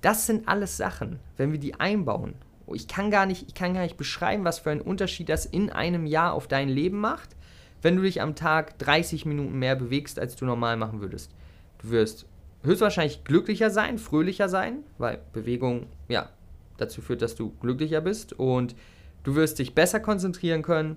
Das 0.00 0.26
sind 0.26 0.48
alles 0.48 0.76
Sachen, 0.76 1.18
wenn 1.36 1.52
wir 1.52 1.58
die 1.58 1.74
einbauen. 1.74 2.34
Ich 2.72 2.88
kann 2.88 3.10
gar 3.10 3.26
nicht, 3.26 3.48
ich 3.48 3.54
kann 3.54 3.74
gar 3.74 3.82
nicht 3.82 3.96
beschreiben, 3.96 4.44
was 4.44 4.60
für 4.60 4.70
einen 4.70 4.80
Unterschied 4.80 5.28
das 5.28 5.44
in 5.44 5.70
einem 5.70 6.06
Jahr 6.06 6.32
auf 6.32 6.46
dein 6.46 6.68
Leben 6.68 7.00
macht, 7.00 7.36
wenn 7.82 7.96
du 7.96 8.02
dich 8.02 8.20
am 8.20 8.34
Tag 8.34 8.78
30 8.78 9.26
Minuten 9.26 9.58
mehr 9.58 9.76
bewegst, 9.76 10.18
als 10.18 10.36
du 10.36 10.44
normal 10.44 10.76
machen 10.76 11.00
würdest. 11.00 11.34
Du 11.78 11.90
wirst 11.90 12.26
höchstwahrscheinlich 12.62 13.24
glücklicher 13.24 13.70
sein, 13.70 13.98
fröhlicher 13.98 14.48
sein, 14.48 14.84
weil 14.98 15.20
Bewegung, 15.32 15.86
ja, 16.08 16.28
dazu 16.76 17.00
führt, 17.00 17.22
dass 17.22 17.34
du 17.34 17.50
glücklicher 17.60 18.00
bist 18.00 18.32
und 18.32 18.74
du 19.22 19.34
wirst 19.34 19.58
dich 19.58 19.74
besser 19.74 20.00
konzentrieren 20.00 20.62
können. 20.62 20.96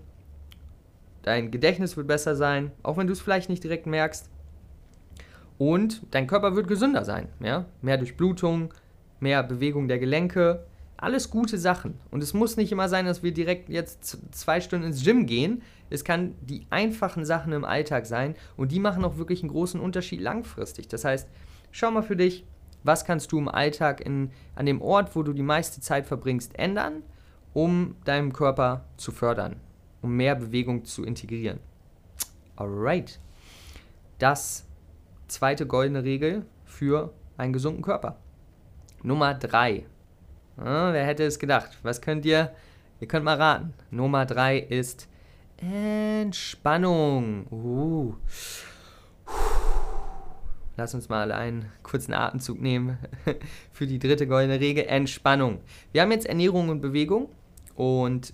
Dein 1.24 1.52
Gedächtnis 1.52 1.96
wird 1.96 2.08
besser 2.08 2.36
sein, 2.36 2.72
auch 2.84 2.98
wenn 2.98 3.08
du 3.08 3.14
es 3.14 3.22
vielleicht 3.22 3.50
nicht 3.50 3.64
direkt 3.64 3.88
merkst. 3.88 4.30
Und 5.58 6.02
dein 6.12 6.28
Körper 6.28 6.56
wird 6.56 6.68
gesünder 6.68 7.06
sein. 7.06 7.30
Ja? 7.40 7.66
Mehr 7.82 7.98
Durchblutung, 7.98 8.74
mehr 9.20 9.44
Bewegung 9.44 9.88
der 9.88 10.00
Gelenke. 10.00 10.66
Alles 10.98 11.30
gute 11.30 11.58
Sachen. 11.58 12.00
Und 12.12 12.24
es 12.24 12.34
muss 12.34 12.56
nicht 12.56 12.72
immer 12.72 12.88
sein, 12.88 13.06
dass 13.06 13.24
wir 13.24 13.34
direkt 13.34 13.70
jetzt 13.70 14.18
zwei 14.32 14.62
Stunden 14.62 14.88
ins 14.88 15.04
Gym 15.04 15.26
gehen. 15.26 15.62
Es 15.90 16.04
kann 16.04 16.36
die 16.42 16.66
einfachen 16.70 17.26
Sachen 17.26 17.52
im 17.54 17.66
Alltag 17.66 18.06
sein 18.06 18.36
und 18.56 18.72
die 18.72 18.80
machen 18.80 19.04
auch 19.04 19.18
wirklich 19.18 19.42
einen 19.42 19.52
großen 19.52 19.80
Unterschied 19.80 20.22
langfristig. 20.22 20.88
Das 20.88 21.04
heißt, 21.04 21.28
schau 21.72 21.92
mal 21.92 22.04
für 22.04 22.16
dich, 22.16 22.46
was 22.84 23.06
kannst 23.06 23.32
du 23.32 23.40
im 23.40 23.48
Alltag 23.48 24.02
in, 24.02 24.32
an 24.56 24.66
dem 24.66 24.82
Ort, 24.82 25.16
wo 25.16 25.24
du 25.24 25.34
die 25.34 25.44
meiste 25.44 25.82
Zeit 25.82 26.06
verbringst, 26.06 26.58
ändern, 26.58 27.04
um 27.54 27.96
deinem 28.06 28.34
Körper 28.34 28.86
zu 28.98 29.12
fördern, 29.12 29.58
um 30.02 30.16
mehr 30.16 30.36
Bewegung 30.36 30.86
zu 30.86 31.04
integrieren. 31.04 31.60
Alright. 32.56 33.20
Das 34.20 34.66
zweite 35.28 35.66
goldene 35.66 36.04
Regel 36.04 36.46
für 36.66 37.14
einen 37.38 37.54
gesunden 37.54 37.82
Körper. 37.82 38.18
Nummer 39.02 39.34
3. 39.34 39.86
Ah, 40.58 40.94
wer 40.94 41.06
hätte 41.06 41.24
es 41.24 41.40
gedacht? 41.40 41.78
Was 41.82 42.02
könnt 42.02 42.26
ihr? 42.26 42.52
Ihr 43.00 43.08
könnt 43.08 43.26
mal 43.26 43.38
raten. 43.38 43.74
Nummer 43.90 44.26
3 44.26 44.60
ist 44.60 45.08
Entspannung. 45.58 47.48
Uh. 47.52 48.14
Lass 50.78 50.94
uns 50.94 51.10
mal 51.10 51.32
einen 51.32 51.72
kurzen 51.82 52.14
Atemzug 52.14 52.62
nehmen 52.62 52.98
für 53.72 53.88
die 53.88 54.00
dritte 54.00 54.28
goldene 54.28 54.60
Regel, 54.60 54.86
Entspannung. 54.86 55.60
Wir 55.92 56.02
haben 56.02 56.12
jetzt 56.12 56.28
Ernährung 56.28 56.70
und 56.70 56.82
Bewegung 56.82 57.30
und 57.76 58.34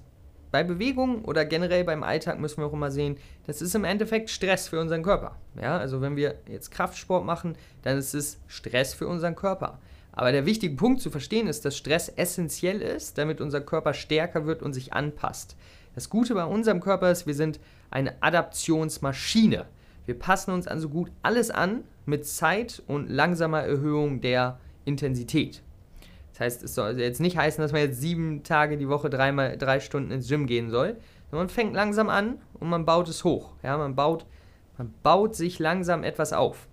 bei 0.51 0.63
Bewegung 0.63 1.23
oder 1.25 1.45
generell 1.45 1.83
beim 1.83 2.03
Alltag 2.03 2.39
müssen 2.39 2.61
wir 2.61 2.65
auch 2.65 2.73
immer 2.73 2.91
sehen, 2.91 3.17
das 3.45 3.61
ist 3.61 3.75
im 3.75 3.83
Endeffekt 3.83 4.29
Stress 4.29 4.67
für 4.67 4.79
unseren 4.79 5.03
Körper. 5.03 5.35
Ja, 5.61 5.77
also 5.77 6.01
wenn 6.01 6.15
wir 6.15 6.35
jetzt 6.47 6.71
Kraftsport 6.71 7.25
machen, 7.25 7.55
dann 7.83 7.97
ist 7.97 8.15
es 8.15 8.39
Stress 8.47 8.93
für 8.93 9.07
unseren 9.07 9.35
Körper. 9.35 9.79
Aber 10.19 10.33
der 10.33 10.45
wichtige 10.45 10.75
Punkt 10.75 10.99
zu 10.99 11.11
verstehen 11.11 11.47
ist, 11.47 11.63
dass 11.63 11.77
Stress 11.77 12.09
essentiell 12.09 12.81
ist, 12.81 13.17
damit 13.17 13.39
unser 13.39 13.61
Körper 13.61 13.93
stärker 13.93 14.45
wird 14.45 14.61
und 14.61 14.73
sich 14.73 14.91
anpasst. 14.91 15.55
Das 15.95 16.09
Gute 16.09 16.33
bei 16.33 16.43
unserem 16.43 16.81
Körper 16.81 17.09
ist, 17.09 17.25
wir 17.25 17.33
sind 17.33 17.61
eine 17.89 18.21
Adaptionsmaschine. 18.21 19.65
Wir 20.05 20.19
passen 20.19 20.51
uns 20.51 20.67
also 20.67 20.89
gut 20.89 21.09
alles 21.23 21.51
an 21.51 21.85
mit 22.05 22.25
Zeit 22.27 22.83
und 22.85 23.09
langsamer 23.09 23.61
Erhöhung 23.61 24.19
der 24.19 24.59
Intensität. 24.83 25.61
Das 26.31 26.41
heißt, 26.41 26.63
es 26.63 26.75
soll 26.75 26.99
jetzt 26.99 27.21
nicht 27.21 27.37
heißen, 27.37 27.61
dass 27.61 27.71
man 27.71 27.79
jetzt 27.79 28.01
sieben 28.01 28.43
Tage 28.43 28.75
die 28.75 28.89
Woche 28.89 29.09
dreimal 29.09 29.57
drei 29.57 29.79
Stunden 29.79 30.11
ins 30.11 30.27
Gym 30.27 30.47
gehen 30.47 30.69
soll. 30.69 30.97
Man 31.31 31.47
fängt 31.47 31.73
langsam 31.73 32.09
an 32.09 32.41
und 32.59 32.67
man 32.67 32.85
baut 32.85 33.07
es 33.07 33.23
hoch. 33.23 33.53
Ja, 33.63 33.77
man 33.77 33.95
baut, 33.95 34.25
man 34.77 34.93
baut 35.01 35.37
sich 35.37 35.59
langsam 35.59 36.03
etwas 36.03 36.33
auf. 36.33 36.67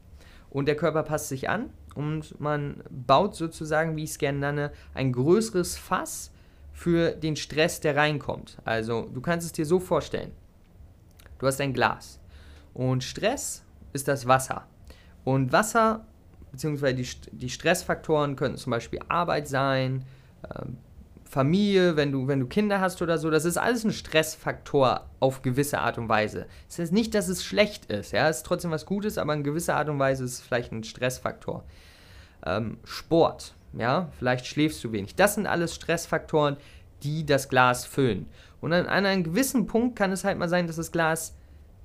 Und 0.50 0.66
der 0.66 0.74
Körper 0.74 1.04
passt 1.04 1.28
sich 1.28 1.48
an 1.48 1.70
und 1.96 2.38
man 2.40 2.82
baut 2.90 3.34
sozusagen, 3.34 3.96
wie 3.96 4.04
ich 4.04 4.10
es 4.10 4.18
gerne 4.18 4.38
nenne, 4.38 4.72
ein 4.94 5.12
größeres 5.12 5.76
Fass 5.76 6.30
für 6.72 7.12
den 7.12 7.36
Stress, 7.36 7.80
der 7.80 7.96
reinkommt. 7.96 8.58
Also 8.64 9.08
du 9.12 9.20
kannst 9.20 9.46
es 9.46 9.52
dir 9.52 9.64
so 9.64 9.80
vorstellen. 9.80 10.32
Du 11.38 11.46
hast 11.46 11.60
ein 11.60 11.72
Glas. 11.72 12.20
Und 12.74 13.02
Stress 13.02 13.64
ist 13.92 14.08
das 14.08 14.26
Wasser. 14.26 14.66
Und 15.24 15.52
Wasser, 15.52 16.04
beziehungsweise 16.52 16.94
die, 16.94 17.08
die 17.32 17.48
Stressfaktoren 17.50 18.36
könnten 18.36 18.58
zum 18.58 18.70
Beispiel 18.72 19.00
Arbeit 19.08 19.48
sein, 19.48 20.04
äh, 20.42 20.66
Familie, 21.24 21.96
wenn 21.96 22.12
du, 22.12 22.28
wenn 22.28 22.40
du 22.40 22.46
Kinder 22.46 22.80
hast 22.80 23.02
oder 23.02 23.18
so, 23.18 23.30
das 23.30 23.44
ist 23.44 23.56
alles 23.56 23.84
ein 23.84 23.90
Stressfaktor 23.90 25.06
auf 25.18 25.42
gewisse 25.42 25.80
Art 25.80 25.98
und 25.98 26.08
Weise. 26.08 26.46
Das 26.68 26.78
heißt 26.78 26.92
nicht, 26.92 27.14
dass 27.14 27.28
es 27.28 27.44
schlecht 27.44 27.86
ist, 27.86 28.12
ja, 28.12 28.28
es 28.28 28.38
ist 28.38 28.46
trotzdem 28.46 28.70
was 28.70 28.86
Gutes, 28.86 29.18
aber 29.18 29.34
in 29.34 29.42
gewisser 29.42 29.76
Art 29.76 29.88
und 29.88 29.98
Weise 29.98 30.24
ist 30.24 30.34
es 30.34 30.40
vielleicht 30.40 30.72
ein 30.72 30.84
Stressfaktor. 30.84 31.64
Ähm, 32.46 32.78
Sport, 32.84 33.54
ja, 33.76 34.08
vielleicht 34.18 34.46
schläfst 34.46 34.82
du 34.84 34.92
wenig. 34.92 35.16
Das 35.16 35.34
sind 35.34 35.46
alles 35.46 35.74
Stressfaktoren, 35.74 36.56
die 37.02 37.26
das 37.26 37.48
Glas 37.48 37.84
füllen. 37.84 38.26
Und 38.60 38.72
an, 38.72 38.86
an 38.86 39.04
einem 39.04 39.24
gewissen 39.24 39.66
Punkt 39.66 39.96
kann 39.96 40.12
es 40.12 40.24
halt 40.24 40.38
mal 40.38 40.48
sein, 40.48 40.66
dass 40.66 40.76
das 40.76 40.92
Glas 40.92 41.34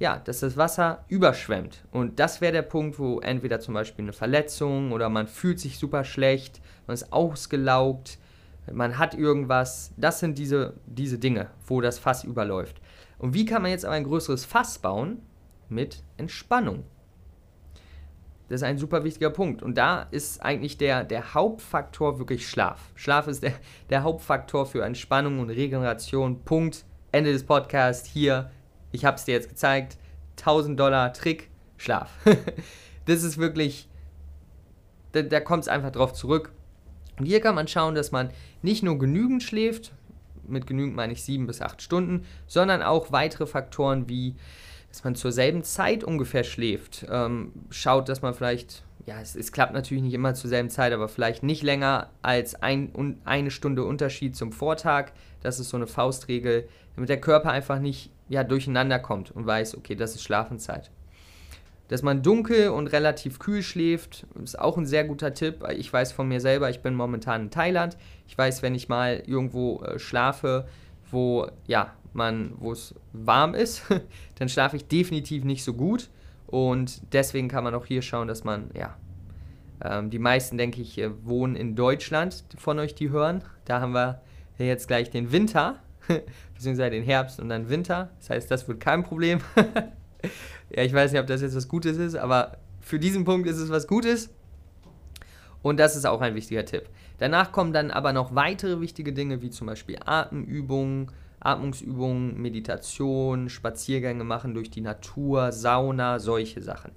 ja, 0.02 0.18
dass 0.18 0.40
das 0.40 0.58
Wasser 0.58 1.06
überschwemmt. 1.10 1.84
Und 1.92 2.20
das 2.20 2.42
wäre 2.42 2.52
der 2.52 2.64
Punkt, 2.64 2.98
wo 2.98 3.20
entweder 3.20 3.60
zum 3.60 3.76
Beispiel 3.76 4.04
eine 4.04 4.14
Verletzung 4.14 4.94
oder 4.94 5.10
man 5.10 5.28
fühlt 5.28 5.60
sich 5.60 5.78
super 5.78 6.04
schlecht, 6.04 6.60
man 6.88 6.96
ist 6.96 7.14
ausgelaugt, 7.14 8.18
man 8.72 8.98
hat 8.98 9.14
irgendwas. 9.14 9.92
Das 9.98 10.20
sind 10.20 10.40
diese, 10.40 10.74
diese 10.88 11.20
Dinge, 11.20 11.52
wo 11.68 11.82
das 11.82 12.00
Fass 12.00 12.24
überläuft. 12.24 12.82
Und 13.20 13.36
wie 13.36 13.46
kann 13.46 13.62
man 13.62 13.70
jetzt 13.70 13.86
aber 13.86 13.94
ein 13.94 14.04
größeres 14.04 14.44
Fass 14.44 14.80
bauen? 14.80 15.22
Mit 15.70 16.02
Entspannung. 16.18 16.84
Das 18.52 18.62
ist 18.62 18.68
ein 18.68 18.78
super 18.78 19.04
wichtiger 19.04 19.30
Punkt. 19.30 19.64
Und 19.64 19.78
da 19.78 20.08
ist 20.12 20.44
eigentlich 20.44 20.78
der, 20.78 21.04
der 21.04 21.34
Hauptfaktor 21.34 22.20
wirklich 22.20 22.48
Schlaf. 22.48 22.92
Schlaf 22.96 23.28
ist 23.28 23.44
der, 23.44 23.54
der 23.90 24.04
Hauptfaktor 24.04 24.66
für 24.66 24.84
Entspannung 24.84 25.40
und 25.40 25.50
Regeneration. 25.50 26.42
Punkt. 26.42 26.86
Ende 27.14 27.34
des 27.34 27.44
Podcasts 27.46 28.08
hier 28.08 28.52
ich 28.92 29.06
habe 29.06 29.18
es 29.18 29.26
dir 29.26 29.34
jetzt 29.34 29.50
gezeigt, 29.50 29.98
1000 30.40 30.80
Dollar 30.80 31.14
Trick, 31.14 31.50
Schlaf. 31.78 32.12
das 33.06 33.24
ist 33.24 33.38
wirklich, 33.38 33.88
da, 35.14 35.22
da 35.22 35.40
kommt 35.40 35.64
es 35.64 35.68
einfach 35.70 35.92
drauf 35.92 36.14
zurück. 36.14 36.52
Und 37.18 37.26
hier 37.26 37.42
kann 37.42 37.56
man 37.56 37.68
schauen, 37.68 37.96
dass 37.96 38.12
man 38.12 38.32
nicht 38.62 38.84
nur 38.84 38.98
genügend 38.98 39.44
schläft, 39.44 39.94
mit 40.48 40.68
genügend 40.68 40.96
meine 40.96 41.14
ich 41.14 41.24
sieben 41.24 41.48
bis 41.48 41.62
acht 41.62 41.82
Stunden, 41.82 42.26
sondern 42.48 42.82
auch 42.82 43.12
weitere 43.12 43.46
Faktoren 43.46 44.10
wie, 44.10 44.36
dass 44.92 45.04
man 45.04 45.16
zur 45.16 45.32
selben 45.32 45.64
Zeit 45.64 46.04
ungefähr 46.04 46.44
schläft. 46.44 47.06
Ähm, 47.10 47.54
schaut, 47.70 48.10
dass 48.10 48.22
man 48.22 48.34
vielleicht 48.34 48.84
ja, 49.06 49.20
es, 49.20 49.36
es, 49.36 49.52
klappt 49.52 49.74
natürlich 49.74 50.04
nicht 50.04 50.14
immer 50.14 50.34
zur 50.34 50.50
selben 50.50 50.70
Zeit, 50.70 50.94
aber 50.94 51.08
vielleicht 51.08 51.44
nicht 51.44 51.64
länger 51.64 52.10
als 52.22 52.56
ein, 52.62 53.18
eine 53.26 53.50
Stunde 53.50 53.84
Unterschied 53.84 54.36
zum 54.36 54.52
Vortag. 54.52 55.12
Das 55.42 55.60
ist 55.60 55.70
so 55.70 55.78
eine 55.78 55.88
Faustregel, 55.88 56.68
damit 56.96 57.10
der 57.10 57.20
Körper 57.20 57.52
einfach 57.52 57.80
nicht 57.80 58.12
ja, 58.30 58.44
durcheinander 58.44 59.00
kommt 59.00 59.32
und 59.32 59.46
weiß, 59.46 59.76
okay, 59.76 59.96
das 59.96 60.16
ist 60.16 60.24
Schlafenszeit. 60.24 60.92
Dass 61.88 62.04
man 62.04 62.24
dunkel 62.24 62.70
und 62.70 62.88
relativ 62.88 63.40
kühl 63.40 63.64
schläft, 63.64 64.26
ist 64.42 64.58
auch 64.58 64.78
ein 64.78 64.86
sehr 64.86 65.04
guter 65.04 65.34
Tipp. 65.34 65.66
Ich 65.76 65.92
weiß 65.92 66.14
von 66.14 66.28
mir 66.28 66.40
selber, 66.40 66.70
ich 66.70 66.82
bin 66.82 66.94
momentan 66.94 67.44
in 67.44 67.52
Thailand. 67.52 67.98
Ich 68.28 68.38
weiß, 68.38 68.62
wenn 68.62 68.76
ich 68.76 68.88
mal 68.88 69.24
irgendwo 69.26 69.82
äh, 69.82 70.00
schlafe, 70.00 70.68
wo 71.10 71.50
ja, 71.68 71.94
man, 72.14 72.54
wo 72.58 72.72
es 72.72 72.96
warm 73.14 73.54
ist, 73.54 73.84
dann 74.36 74.50
schlafe 74.50 74.76
ich 74.76 74.88
definitiv 74.88 75.44
nicht 75.44 75.64
so 75.64 75.74
gut. 75.74 76.10
Und 76.48 77.02
deswegen 77.14 77.48
kann 77.48 77.64
man 77.64 77.74
auch 77.74 77.86
hier 77.86 78.02
schauen, 78.02 78.28
dass 78.28 78.44
man, 78.44 78.72
ja, 78.74 78.98
ähm, 79.84 80.10
die 80.10 80.20
meisten, 80.20 80.58
denke 80.58 80.82
ich, 80.82 80.98
äh, 80.98 81.10
wohnen 81.26 81.56
in 81.56 81.76
Deutschland 81.76 82.44
von 82.58 82.78
euch, 82.80 82.94
die 82.94 83.10
hören. 83.10 83.44
Da 83.66 83.80
haben 83.80 83.94
wir 83.94 84.22
jetzt 84.58 84.88
gleich 84.88 85.10
den 85.10 85.32
Winter, 85.32 85.80
beziehungsweise 86.54 86.92
den 86.92 87.04
Herbst 87.04 87.40
und 87.40 87.50
dann 87.50 87.70
Winter. 87.70 88.12
Das 88.20 88.30
heißt, 88.30 88.52
das 88.52 88.68
wird 88.68 88.80
kein 88.80 89.04
Problem. 89.04 89.40
ja, 90.70 90.84
ich 90.84 90.94
weiß 90.94 91.12
nicht, 91.12 91.22
ob 91.22 91.28
das 91.28 91.42
jetzt 91.42 91.56
was 91.56 91.68
Gutes 91.68 91.98
ist, 91.98 92.16
aber 92.16 92.58
für 92.82 93.00
diesen 93.00 93.24
Punkt 93.24 93.48
ist 93.48 93.58
es 93.58 93.70
was 93.70 93.88
Gutes. 93.88 94.30
Und 95.62 95.80
das 95.80 95.96
ist 95.96 96.06
auch 96.06 96.22
ein 96.22 96.36
wichtiger 96.36 96.66
Tipp. 96.66 96.90
Danach 97.20 97.52
kommen 97.52 97.72
dann 97.72 97.92
aber 97.92 98.14
noch 98.14 98.34
weitere 98.34 98.82
wichtige 98.82 99.14
Dinge, 99.14 99.42
wie 99.42 99.52
zum 99.52 99.68
Beispiel 99.68 99.98
Atemübungen, 100.04 101.12
Atmungsübungen, 101.42 102.42
Meditation, 102.42 103.50
Spaziergänge 103.50 104.24
machen 104.24 104.54
durch 104.54 104.70
die 104.70 104.82
Natur, 104.82 105.52
Sauna, 105.52 106.20
solche 106.20 106.62
Sachen. 106.62 106.92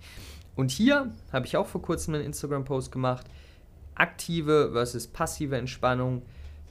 Und 0.55 0.71
hier 0.71 1.11
habe 1.33 1.47
ich 1.47 1.57
auch 1.57 1.67
vor 1.67 1.83
kurzem 1.83 2.15
einen 2.15 2.25
Instagram-Post 2.25 2.93
gemacht. 2.93 3.27
Aktive 3.95 4.71
versus 4.73 5.07
passive 5.07 5.57
Entspannung. 5.57 6.23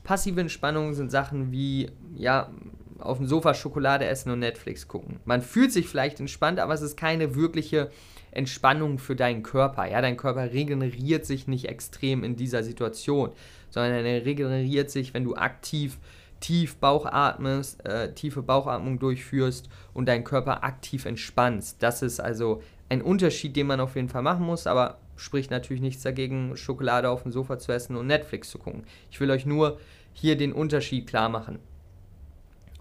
Passive 0.04 0.40
Entspannung 0.40 0.94
sind 0.94 1.10
Sachen 1.10 1.52
wie, 1.52 1.90
ja, 2.14 2.50
auf 2.98 3.18
dem 3.18 3.26
Sofa 3.26 3.54
Schokolade 3.54 4.06
essen 4.06 4.30
und 4.30 4.38
Netflix 4.38 4.88
gucken. 4.88 5.18
Man 5.24 5.42
fühlt 5.42 5.72
sich 5.72 5.88
vielleicht 5.88 6.20
entspannt, 6.20 6.60
aber 6.60 6.74
es 6.74 6.82
ist 6.82 6.96
keine 6.96 7.34
wirkliche 7.34 7.90
Entspannung 8.30 8.98
für 8.98 9.16
deinen 9.16 9.42
Körper. 9.42 9.86
Ja, 9.86 10.00
dein 10.00 10.16
Körper 10.16 10.52
regeneriert 10.52 11.24
sich 11.26 11.46
nicht 11.46 11.68
extrem 11.68 12.24
in 12.24 12.36
dieser 12.36 12.62
Situation, 12.62 13.30
sondern 13.70 14.04
er 14.04 14.24
regeneriert 14.24 14.90
sich, 14.90 15.14
wenn 15.14 15.24
du 15.24 15.34
aktiv 15.34 15.98
tief 16.40 16.76
Bauch 16.76 17.06
atmest, 17.06 17.84
äh, 17.86 18.12
tiefe 18.14 18.42
Bauchatmung 18.42 18.98
durchführst 18.98 19.68
und 19.92 20.06
deinen 20.06 20.24
Körper 20.24 20.64
aktiv 20.64 21.06
entspannst. 21.06 21.82
Das 21.82 22.02
ist 22.02 22.20
also 22.20 22.62
ein 22.88 23.02
Unterschied, 23.02 23.56
den 23.56 23.66
man 23.66 23.80
auf 23.80 23.96
jeden 23.96 24.08
Fall 24.08 24.22
machen 24.22 24.44
muss, 24.44 24.66
aber 24.66 24.98
spricht 25.16 25.50
natürlich 25.50 25.82
nichts 25.82 26.02
dagegen, 26.02 26.56
Schokolade 26.56 27.08
auf 27.08 27.22
dem 27.22 27.32
Sofa 27.32 27.58
zu 27.58 27.72
essen 27.72 27.96
und 27.96 28.06
Netflix 28.06 28.50
zu 28.50 28.58
gucken. 28.58 28.84
Ich 29.10 29.20
will 29.20 29.30
euch 29.30 29.46
nur 29.46 29.78
hier 30.12 30.36
den 30.36 30.52
Unterschied 30.52 31.06
klar 31.06 31.28
machen. 31.28 31.58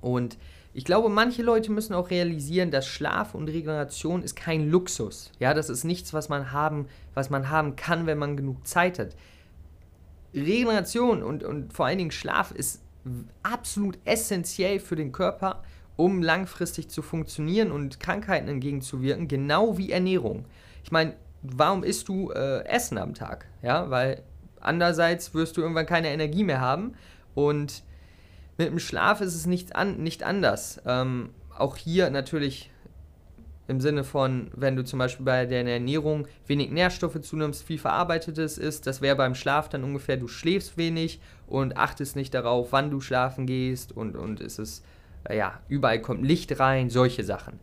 Und 0.02 0.38
ich 0.74 0.86
glaube, 0.86 1.10
manche 1.10 1.44
Leute 1.44 1.72
müssen 1.72 1.94
auch 1.94 2.10
realisieren, 2.10 2.72
dass 2.72 2.88
Schlaf 2.88 3.36
und 3.36 3.48
Regeneration 3.48 4.24
ist 4.24 4.36
kein 4.36 4.70
Luxus. 4.70 5.32
Ja, 5.40 5.54
das 5.54 5.70
ist 5.70 5.84
nichts, 5.84 6.14
was 6.14 6.30
man 6.30 6.52
haben, 6.52 6.88
was 7.14 7.30
man 7.30 7.50
haben 7.50 7.76
kann, 7.76 8.08
wenn 8.08 8.18
man 8.18 8.36
genug 8.36 8.66
Zeit 8.68 8.98
hat. 8.98 9.16
Regeneration 10.34 11.22
und, 11.22 11.44
und 11.44 11.74
vor 11.74 11.86
allen 11.86 12.00
Dingen 12.00 12.12
Schlaf 12.12 12.52
ist 12.52 12.82
absolut 13.42 13.98
essentiell 14.06 14.80
für 14.80 14.96
den 14.96 15.12
Körper, 15.12 15.64
um 15.96 16.22
langfristig 16.22 16.90
zu 16.90 17.02
funktionieren 17.02 17.72
und 17.72 18.00
Krankheiten 18.00 18.48
entgegenzuwirken, 18.48 19.28
genau 19.28 19.78
wie 19.78 19.92
Ernährung. 19.92 20.46
Ich 20.84 20.92
meine, 20.92 21.16
warum 21.42 21.84
isst 21.84 22.08
du 22.08 22.32
äh, 22.32 22.66
Essen 22.66 22.98
am 22.98 23.14
Tag? 23.14 23.48
Ja, 23.62 23.90
weil 23.90 24.24
andererseits 24.60 25.34
wirst 25.34 25.58
du 25.58 25.62
irgendwann 25.62 25.86
keine 25.86 26.10
Energie 26.10 26.44
mehr 26.44 26.62
haben 26.62 26.94
und 27.36 27.84
mit 28.58 28.68
dem 28.68 28.80
Schlaf 28.80 29.22
ist 29.22 29.36
es 29.36 29.46
nicht, 29.46 29.76
an, 29.76 29.98
nicht 29.98 30.24
anders. 30.24 30.82
Ähm, 30.86 31.32
auch 31.58 31.76
hier 31.78 32.10
natürlich 32.10 32.72
im 33.68 33.80
Sinne 33.80 34.04
von, 34.04 34.52
wenn 34.56 34.76
du 34.76 34.84
zum 34.84 35.00
Beispiel 35.00 35.26
bei 35.26 35.46
der 35.46 35.66
Ernährung 35.66 36.28
wenig 36.48 36.72
Nährstoffe 36.72 37.22
zunimmst, 37.22 37.64
viel 37.64 37.78
Verarbeitetes 37.78 38.58
ist, 38.58 38.88
das 38.88 39.02
wäre 39.02 39.16
beim 39.16 39.36
Schlaf 39.36 39.70
dann 39.70 39.84
ungefähr, 39.84 40.18
du 40.18 40.28
schläfst 40.28 40.78
wenig 40.78 41.22
und 41.48 41.78
achtest 41.78 42.16
nicht 42.16 42.34
darauf, 42.34 42.72
wann 42.72 42.92
du 42.92 43.00
schlafen 43.00 43.46
gehst 43.46 43.96
und, 43.96 44.18
und 44.18 44.42
ist 44.42 44.60
es, 44.60 44.84
äh, 45.30 45.38
ja, 45.38 45.60
überall 45.70 46.02
kommt 46.02 46.26
Licht 46.26 46.60
rein, 46.60 46.90
solche 46.90 47.24
Sachen. 47.24 47.60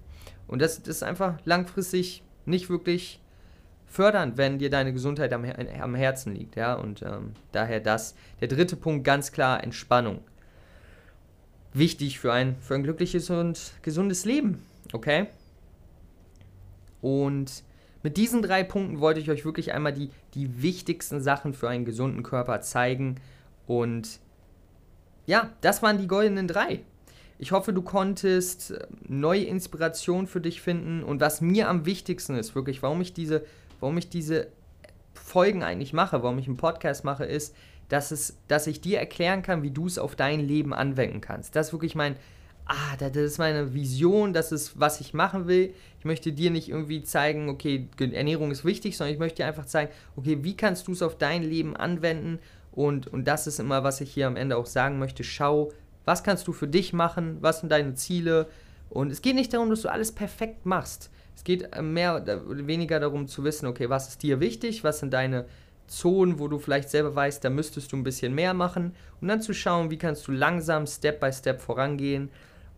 Und 0.47 0.63
das, 0.63 0.83
das 0.83 0.97
ist 0.97 1.03
einfach 1.03 1.39
langfristig 1.45 2.23
nicht 2.47 2.71
wirklich 2.71 3.21
fördernd, 3.87 4.39
wenn 4.39 4.59
dir 4.59 4.71
deine 4.71 4.93
Gesundheit 4.93 5.33
am, 5.33 5.45
am 5.45 5.95
Herzen 5.95 6.35
liegt, 6.35 6.57
ja, 6.57 6.75
und 6.75 7.03
ähm, 7.03 7.33
daher 7.53 7.81
das. 7.81 8.15
Der 8.41 8.49
dritte 8.49 8.77
Punkt, 8.77 9.05
ganz 9.05 9.33
klar, 9.33 9.63
Entspannung. 9.63 10.21
Wichtig 11.75 12.19
für 12.19 12.33
ein, 12.33 12.57
für 12.61 12.75
ein 12.75 12.83
glückliches 12.83 13.31
und 13.31 13.75
gesundes 13.83 14.25
Leben, 14.25 14.63
okay? 14.93 15.27
Und 17.01 17.65
mit 18.03 18.17
diesen 18.17 18.43
drei 18.43 18.63
Punkten 18.63 19.01
wollte 19.01 19.21
ich 19.21 19.31
euch 19.31 19.45
wirklich 19.45 19.73
einmal 19.73 19.93
die, 19.93 20.11
die 20.35 20.63
wichtigsten 20.63 21.21
Sachen 21.21 21.53
für 21.53 21.69
einen 21.69 21.85
gesunden 21.85 22.23
Körper 22.23 22.61
zeigen. 22.61 23.17
Und 23.67 24.21
ja, 25.27 25.51
das 25.61 25.83
waren 25.83 25.99
die 25.99 26.07
goldenen 26.07 26.49
drei. 26.49 26.81
Ich 27.39 27.53
hoffe, 27.53 27.73
du 27.73 27.83
konntest 27.83 28.73
äh, 28.73 28.87
neue 29.07 29.45
Inspiration 29.45 30.27
für 30.27 30.41
dich 30.41 30.61
finden. 30.61 31.03
Und 31.03 31.21
was 31.21 31.41
mir 31.41 31.69
am 31.69 31.87
wichtigsten 31.87 32.37
ist, 32.37 32.55
wirklich, 32.55 32.83
warum 32.83 33.01
ich 33.01 33.13
diese, 33.13 33.45
warum 33.81 33.97
ich 33.99 34.09
diese 34.09 34.49
Folgen 35.15 35.63
eigentlich 35.63 35.93
mache, 35.93 36.23
warum 36.23 36.39
ich 36.39 36.47
einen 36.47 36.57
Podcast 36.57 37.05
mache, 37.05 37.25
ist, 37.25 37.55
dass, 37.89 38.11
es, 38.11 38.39
dass 38.49 38.67
ich 38.67 38.81
dir 38.81 38.99
erklären 38.99 39.43
kann, 39.43 39.63
wie 39.63 39.71
du 39.71 39.87
es 39.87 39.99
auf 39.99 40.17
dein 40.17 40.41
Leben 40.41 40.73
anwenden 40.73 41.21
kannst. 41.21 41.57
Das 41.57 41.69
ist 41.69 41.73
wirklich 41.73 41.95
mein, 41.95 42.17
ah, 42.71 42.97
das 42.97 43.17
ist 43.17 43.39
meine 43.39 43.75
Vision, 43.75 44.33
das 44.33 44.53
ist, 44.53 44.79
was 44.79 45.01
ich 45.01 45.13
machen 45.13 45.49
will. 45.49 45.75
Ich 45.99 46.05
möchte 46.05 46.33
dir 46.33 46.51
nicht 46.51 46.69
irgendwie 46.69 47.03
zeigen, 47.03 47.49
okay, 47.49 47.89
Ernährung 47.99 48.53
ist 48.53 48.65
wichtig, 48.65 48.97
sondern 48.97 49.13
ich 49.13 49.19
möchte 49.19 49.39
dir 49.39 49.47
einfach 49.47 49.67
zeigen, 49.67 49.91
okay, 50.17 50.39
wie 50.43 50.57
kannst 50.57 50.87
du 50.87 50.93
es 50.93 51.03
auf 51.03 51.19
dein 51.19 51.43
Leben 51.43 51.77
anwenden? 51.77 52.39
Und, 52.73 53.09
und 53.09 53.27
das 53.27 53.49
ist 53.49 53.59
immer, 53.59 53.83
was 53.83 54.01
ich 54.01 54.13
hier 54.13 54.29
am 54.29 54.37
Ende 54.37 54.57
auch 54.57 54.67
sagen 54.67 55.01
möchte. 55.01 55.25
Schau, 55.25 55.73
was 56.05 56.23
kannst 56.23 56.47
du 56.47 56.53
für 56.53 56.69
dich 56.69 56.93
machen? 56.93 57.39
Was 57.41 57.61
sind 57.61 57.71
deine 57.71 57.95
Ziele? 57.95 58.47
Und 58.89 59.11
es 59.11 59.21
geht 59.21 59.35
nicht 59.35 59.53
darum, 59.53 59.71
dass 59.71 59.83
du 59.83 59.89
alles 59.89 60.13
perfekt 60.13 60.65
machst. 60.65 61.11
Es 61.37 61.43
geht 61.43 61.73
äh, 61.73 61.83
mehr 61.83 62.23
oder 62.23 62.67
weniger 62.67 63.01
darum 63.01 63.27
zu 63.27 63.43
wissen, 63.43 63.67
okay, 63.67 63.91
was 63.91 64.09
ist 64.09 64.23
dir 64.23 64.39
wichtig? 64.39 64.85
Was 64.85 65.01
sind 65.01 65.13
deine 65.13 65.47
Zonen, 65.89 66.39
wo 66.39 66.47
du 66.47 66.61
vielleicht 66.61 66.89
selber 66.89 67.17
weißt, 67.17 67.45
da 67.45 67.51
müsstest 67.51 67.91
du 67.91 67.97
ein 67.97 68.05
bisschen 68.05 68.33
mehr 68.33 68.55
machen. 68.55 68.95
Und 69.21 69.27
dann 69.27 69.43
zu 69.43 69.53
schauen, 69.53 69.91
wie 69.91 69.99
kannst 69.99 70.29
du 70.29 70.33
langsam, 70.33 70.87
Step 70.87 71.19
by 71.19 71.33
Step 71.33 71.61
vorangehen 71.61 72.31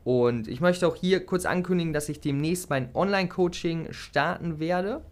und 0.04 0.48
ich 0.48 0.60
möchte 0.60 0.86
auch 0.86 0.96
hier 0.96 1.24
kurz 1.24 1.46
ankündigen, 1.46 1.92
dass 1.92 2.08
ich 2.08 2.20
demnächst 2.20 2.70
mein 2.70 2.88
Online-Coaching 2.94 3.92
starten 3.92 4.58
werde, 4.58 5.02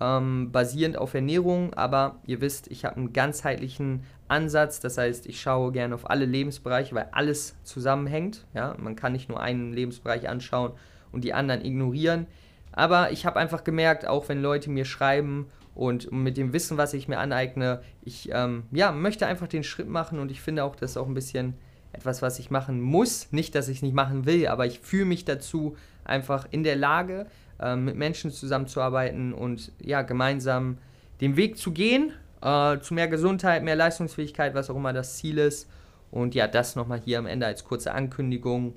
ähm, 0.00 0.52
basierend 0.52 0.98
auf 0.98 1.14
Ernährung. 1.14 1.72
Aber 1.74 2.20
ihr 2.26 2.40
wisst, 2.40 2.70
ich 2.70 2.84
habe 2.84 2.96
einen 2.96 3.12
ganzheitlichen 3.12 4.04
Ansatz. 4.28 4.80
Das 4.80 4.98
heißt, 4.98 5.26
ich 5.26 5.40
schaue 5.40 5.72
gerne 5.72 5.94
auf 5.94 6.10
alle 6.10 6.26
Lebensbereiche, 6.26 6.94
weil 6.94 7.08
alles 7.12 7.56
zusammenhängt. 7.62 8.46
Ja? 8.54 8.76
Man 8.78 8.96
kann 8.96 9.12
nicht 9.12 9.28
nur 9.28 9.40
einen 9.40 9.72
Lebensbereich 9.72 10.28
anschauen 10.28 10.72
und 11.12 11.24
die 11.24 11.32
anderen 11.32 11.64
ignorieren. 11.64 12.26
Aber 12.72 13.10
ich 13.12 13.24
habe 13.24 13.38
einfach 13.38 13.64
gemerkt, 13.64 14.06
auch 14.06 14.28
wenn 14.28 14.42
Leute 14.42 14.68
mir 14.68 14.84
schreiben 14.84 15.46
und 15.74 16.12
mit 16.12 16.36
dem 16.36 16.52
Wissen, 16.52 16.76
was 16.76 16.92
ich 16.92 17.08
mir 17.08 17.18
aneigne, 17.18 17.80
ich 18.02 18.28
ähm, 18.32 18.64
ja, 18.70 18.92
möchte 18.92 19.26
einfach 19.26 19.48
den 19.48 19.64
Schritt 19.64 19.88
machen 19.88 20.18
und 20.18 20.30
ich 20.30 20.42
finde 20.42 20.62
auch, 20.62 20.76
das 20.76 20.90
ist 20.90 20.96
auch 20.98 21.06
ein 21.06 21.14
bisschen 21.14 21.54
etwas, 21.96 22.22
was 22.22 22.38
ich 22.38 22.50
machen 22.50 22.80
muss. 22.80 23.32
Nicht, 23.32 23.54
dass 23.54 23.68
ich 23.68 23.78
es 23.78 23.82
nicht 23.82 23.94
machen 23.94 24.26
will, 24.26 24.46
aber 24.46 24.66
ich 24.66 24.80
fühle 24.80 25.06
mich 25.06 25.24
dazu 25.24 25.76
einfach 26.04 26.46
in 26.50 26.62
der 26.62 26.76
Lage, 26.76 27.26
äh, 27.60 27.76
mit 27.76 27.96
Menschen 27.96 28.30
zusammenzuarbeiten 28.30 29.32
und 29.32 29.72
ja, 29.80 30.02
gemeinsam 30.02 30.78
den 31.20 31.36
Weg 31.36 31.56
zu 31.56 31.72
gehen, 31.72 32.12
äh, 32.42 32.78
zu 32.78 32.94
mehr 32.94 33.08
Gesundheit, 33.08 33.64
mehr 33.64 33.76
Leistungsfähigkeit, 33.76 34.54
was 34.54 34.70
auch 34.70 34.76
immer 34.76 34.92
das 34.92 35.16
Ziel 35.16 35.38
ist. 35.38 35.68
Und 36.10 36.34
ja, 36.34 36.46
das 36.46 36.76
nochmal 36.76 37.00
hier 37.04 37.18
am 37.18 37.26
Ende 37.26 37.46
als 37.46 37.64
kurze 37.64 37.92
Ankündigung. 37.92 38.74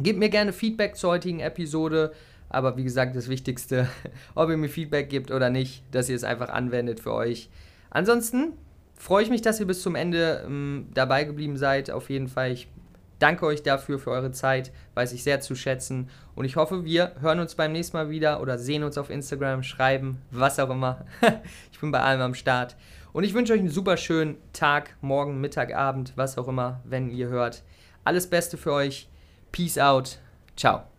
Gebt 0.00 0.18
mir 0.18 0.28
gerne 0.28 0.52
Feedback 0.52 0.96
zur 0.96 1.10
heutigen 1.10 1.40
Episode. 1.40 2.12
Aber 2.48 2.76
wie 2.76 2.84
gesagt, 2.84 3.14
das 3.14 3.28
Wichtigste, 3.28 3.88
ob 4.34 4.48
ihr 4.48 4.56
mir 4.56 4.68
Feedback 4.68 5.10
gebt 5.10 5.30
oder 5.30 5.50
nicht, 5.50 5.82
dass 5.90 6.08
ihr 6.08 6.16
es 6.16 6.24
einfach 6.24 6.48
anwendet 6.48 7.00
für 7.00 7.12
euch. 7.12 7.50
Ansonsten 7.90 8.54
freue 8.98 9.22
ich 9.22 9.30
mich, 9.30 9.42
dass 9.42 9.60
ihr 9.60 9.66
bis 9.66 9.82
zum 9.82 9.94
Ende 9.94 10.42
ähm, 10.44 10.88
dabei 10.92 11.24
geblieben 11.24 11.56
seid. 11.56 11.90
Auf 11.90 12.10
jeden 12.10 12.28
Fall. 12.28 12.52
Ich 12.52 12.68
danke 13.18 13.46
euch 13.46 13.62
dafür, 13.62 13.98
für 13.98 14.10
eure 14.10 14.32
Zeit. 14.32 14.72
Weiß 14.94 15.12
ich 15.12 15.22
sehr 15.22 15.40
zu 15.40 15.54
schätzen. 15.54 16.10
Und 16.34 16.44
ich 16.44 16.56
hoffe, 16.56 16.84
wir 16.84 17.12
hören 17.20 17.40
uns 17.40 17.54
beim 17.54 17.72
nächsten 17.72 17.96
Mal 17.96 18.10
wieder 18.10 18.40
oder 18.42 18.58
sehen 18.58 18.82
uns 18.82 18.98
auf 18.98 19.10
Instagram, 19.10 19.62
schreiben, 19.62 20.18
was 20.30 20.58
auch 20.58 20.70
immer. 20.70 21.06
ich 21.72 21.80
bin 21.80 21.90
bei 21.90 22.00
allem 22.00 22.20
am 22.20 22.34
Start. 22.34 22.76
Und 23.12 23.24
ich 23.24 23.34
wünsche 23.34 23.52
euch 23.52 23.60
einen 23.60 23.70
super 23.70 23.96
schönen 23.96 24.36
Tag, 24.52 24.96
morgen, 25.00 25.40
Mittag, 25.40 25.74
Abend, 25.74 26.12
was 26.16 26.36
auch 26.36 26.48
immer, 26.48 26.80
wenn 26.84 27.10
ihr 27.10 27.28
hört. 27.28 27.62
Alles 28.04 28.28
Beste 28.28 28.56
für 28.56 28.72
euch. 28.72 29.08
Peace 29.50 29.78
out. 29.78 30.18
Ciao. 30.56 30.97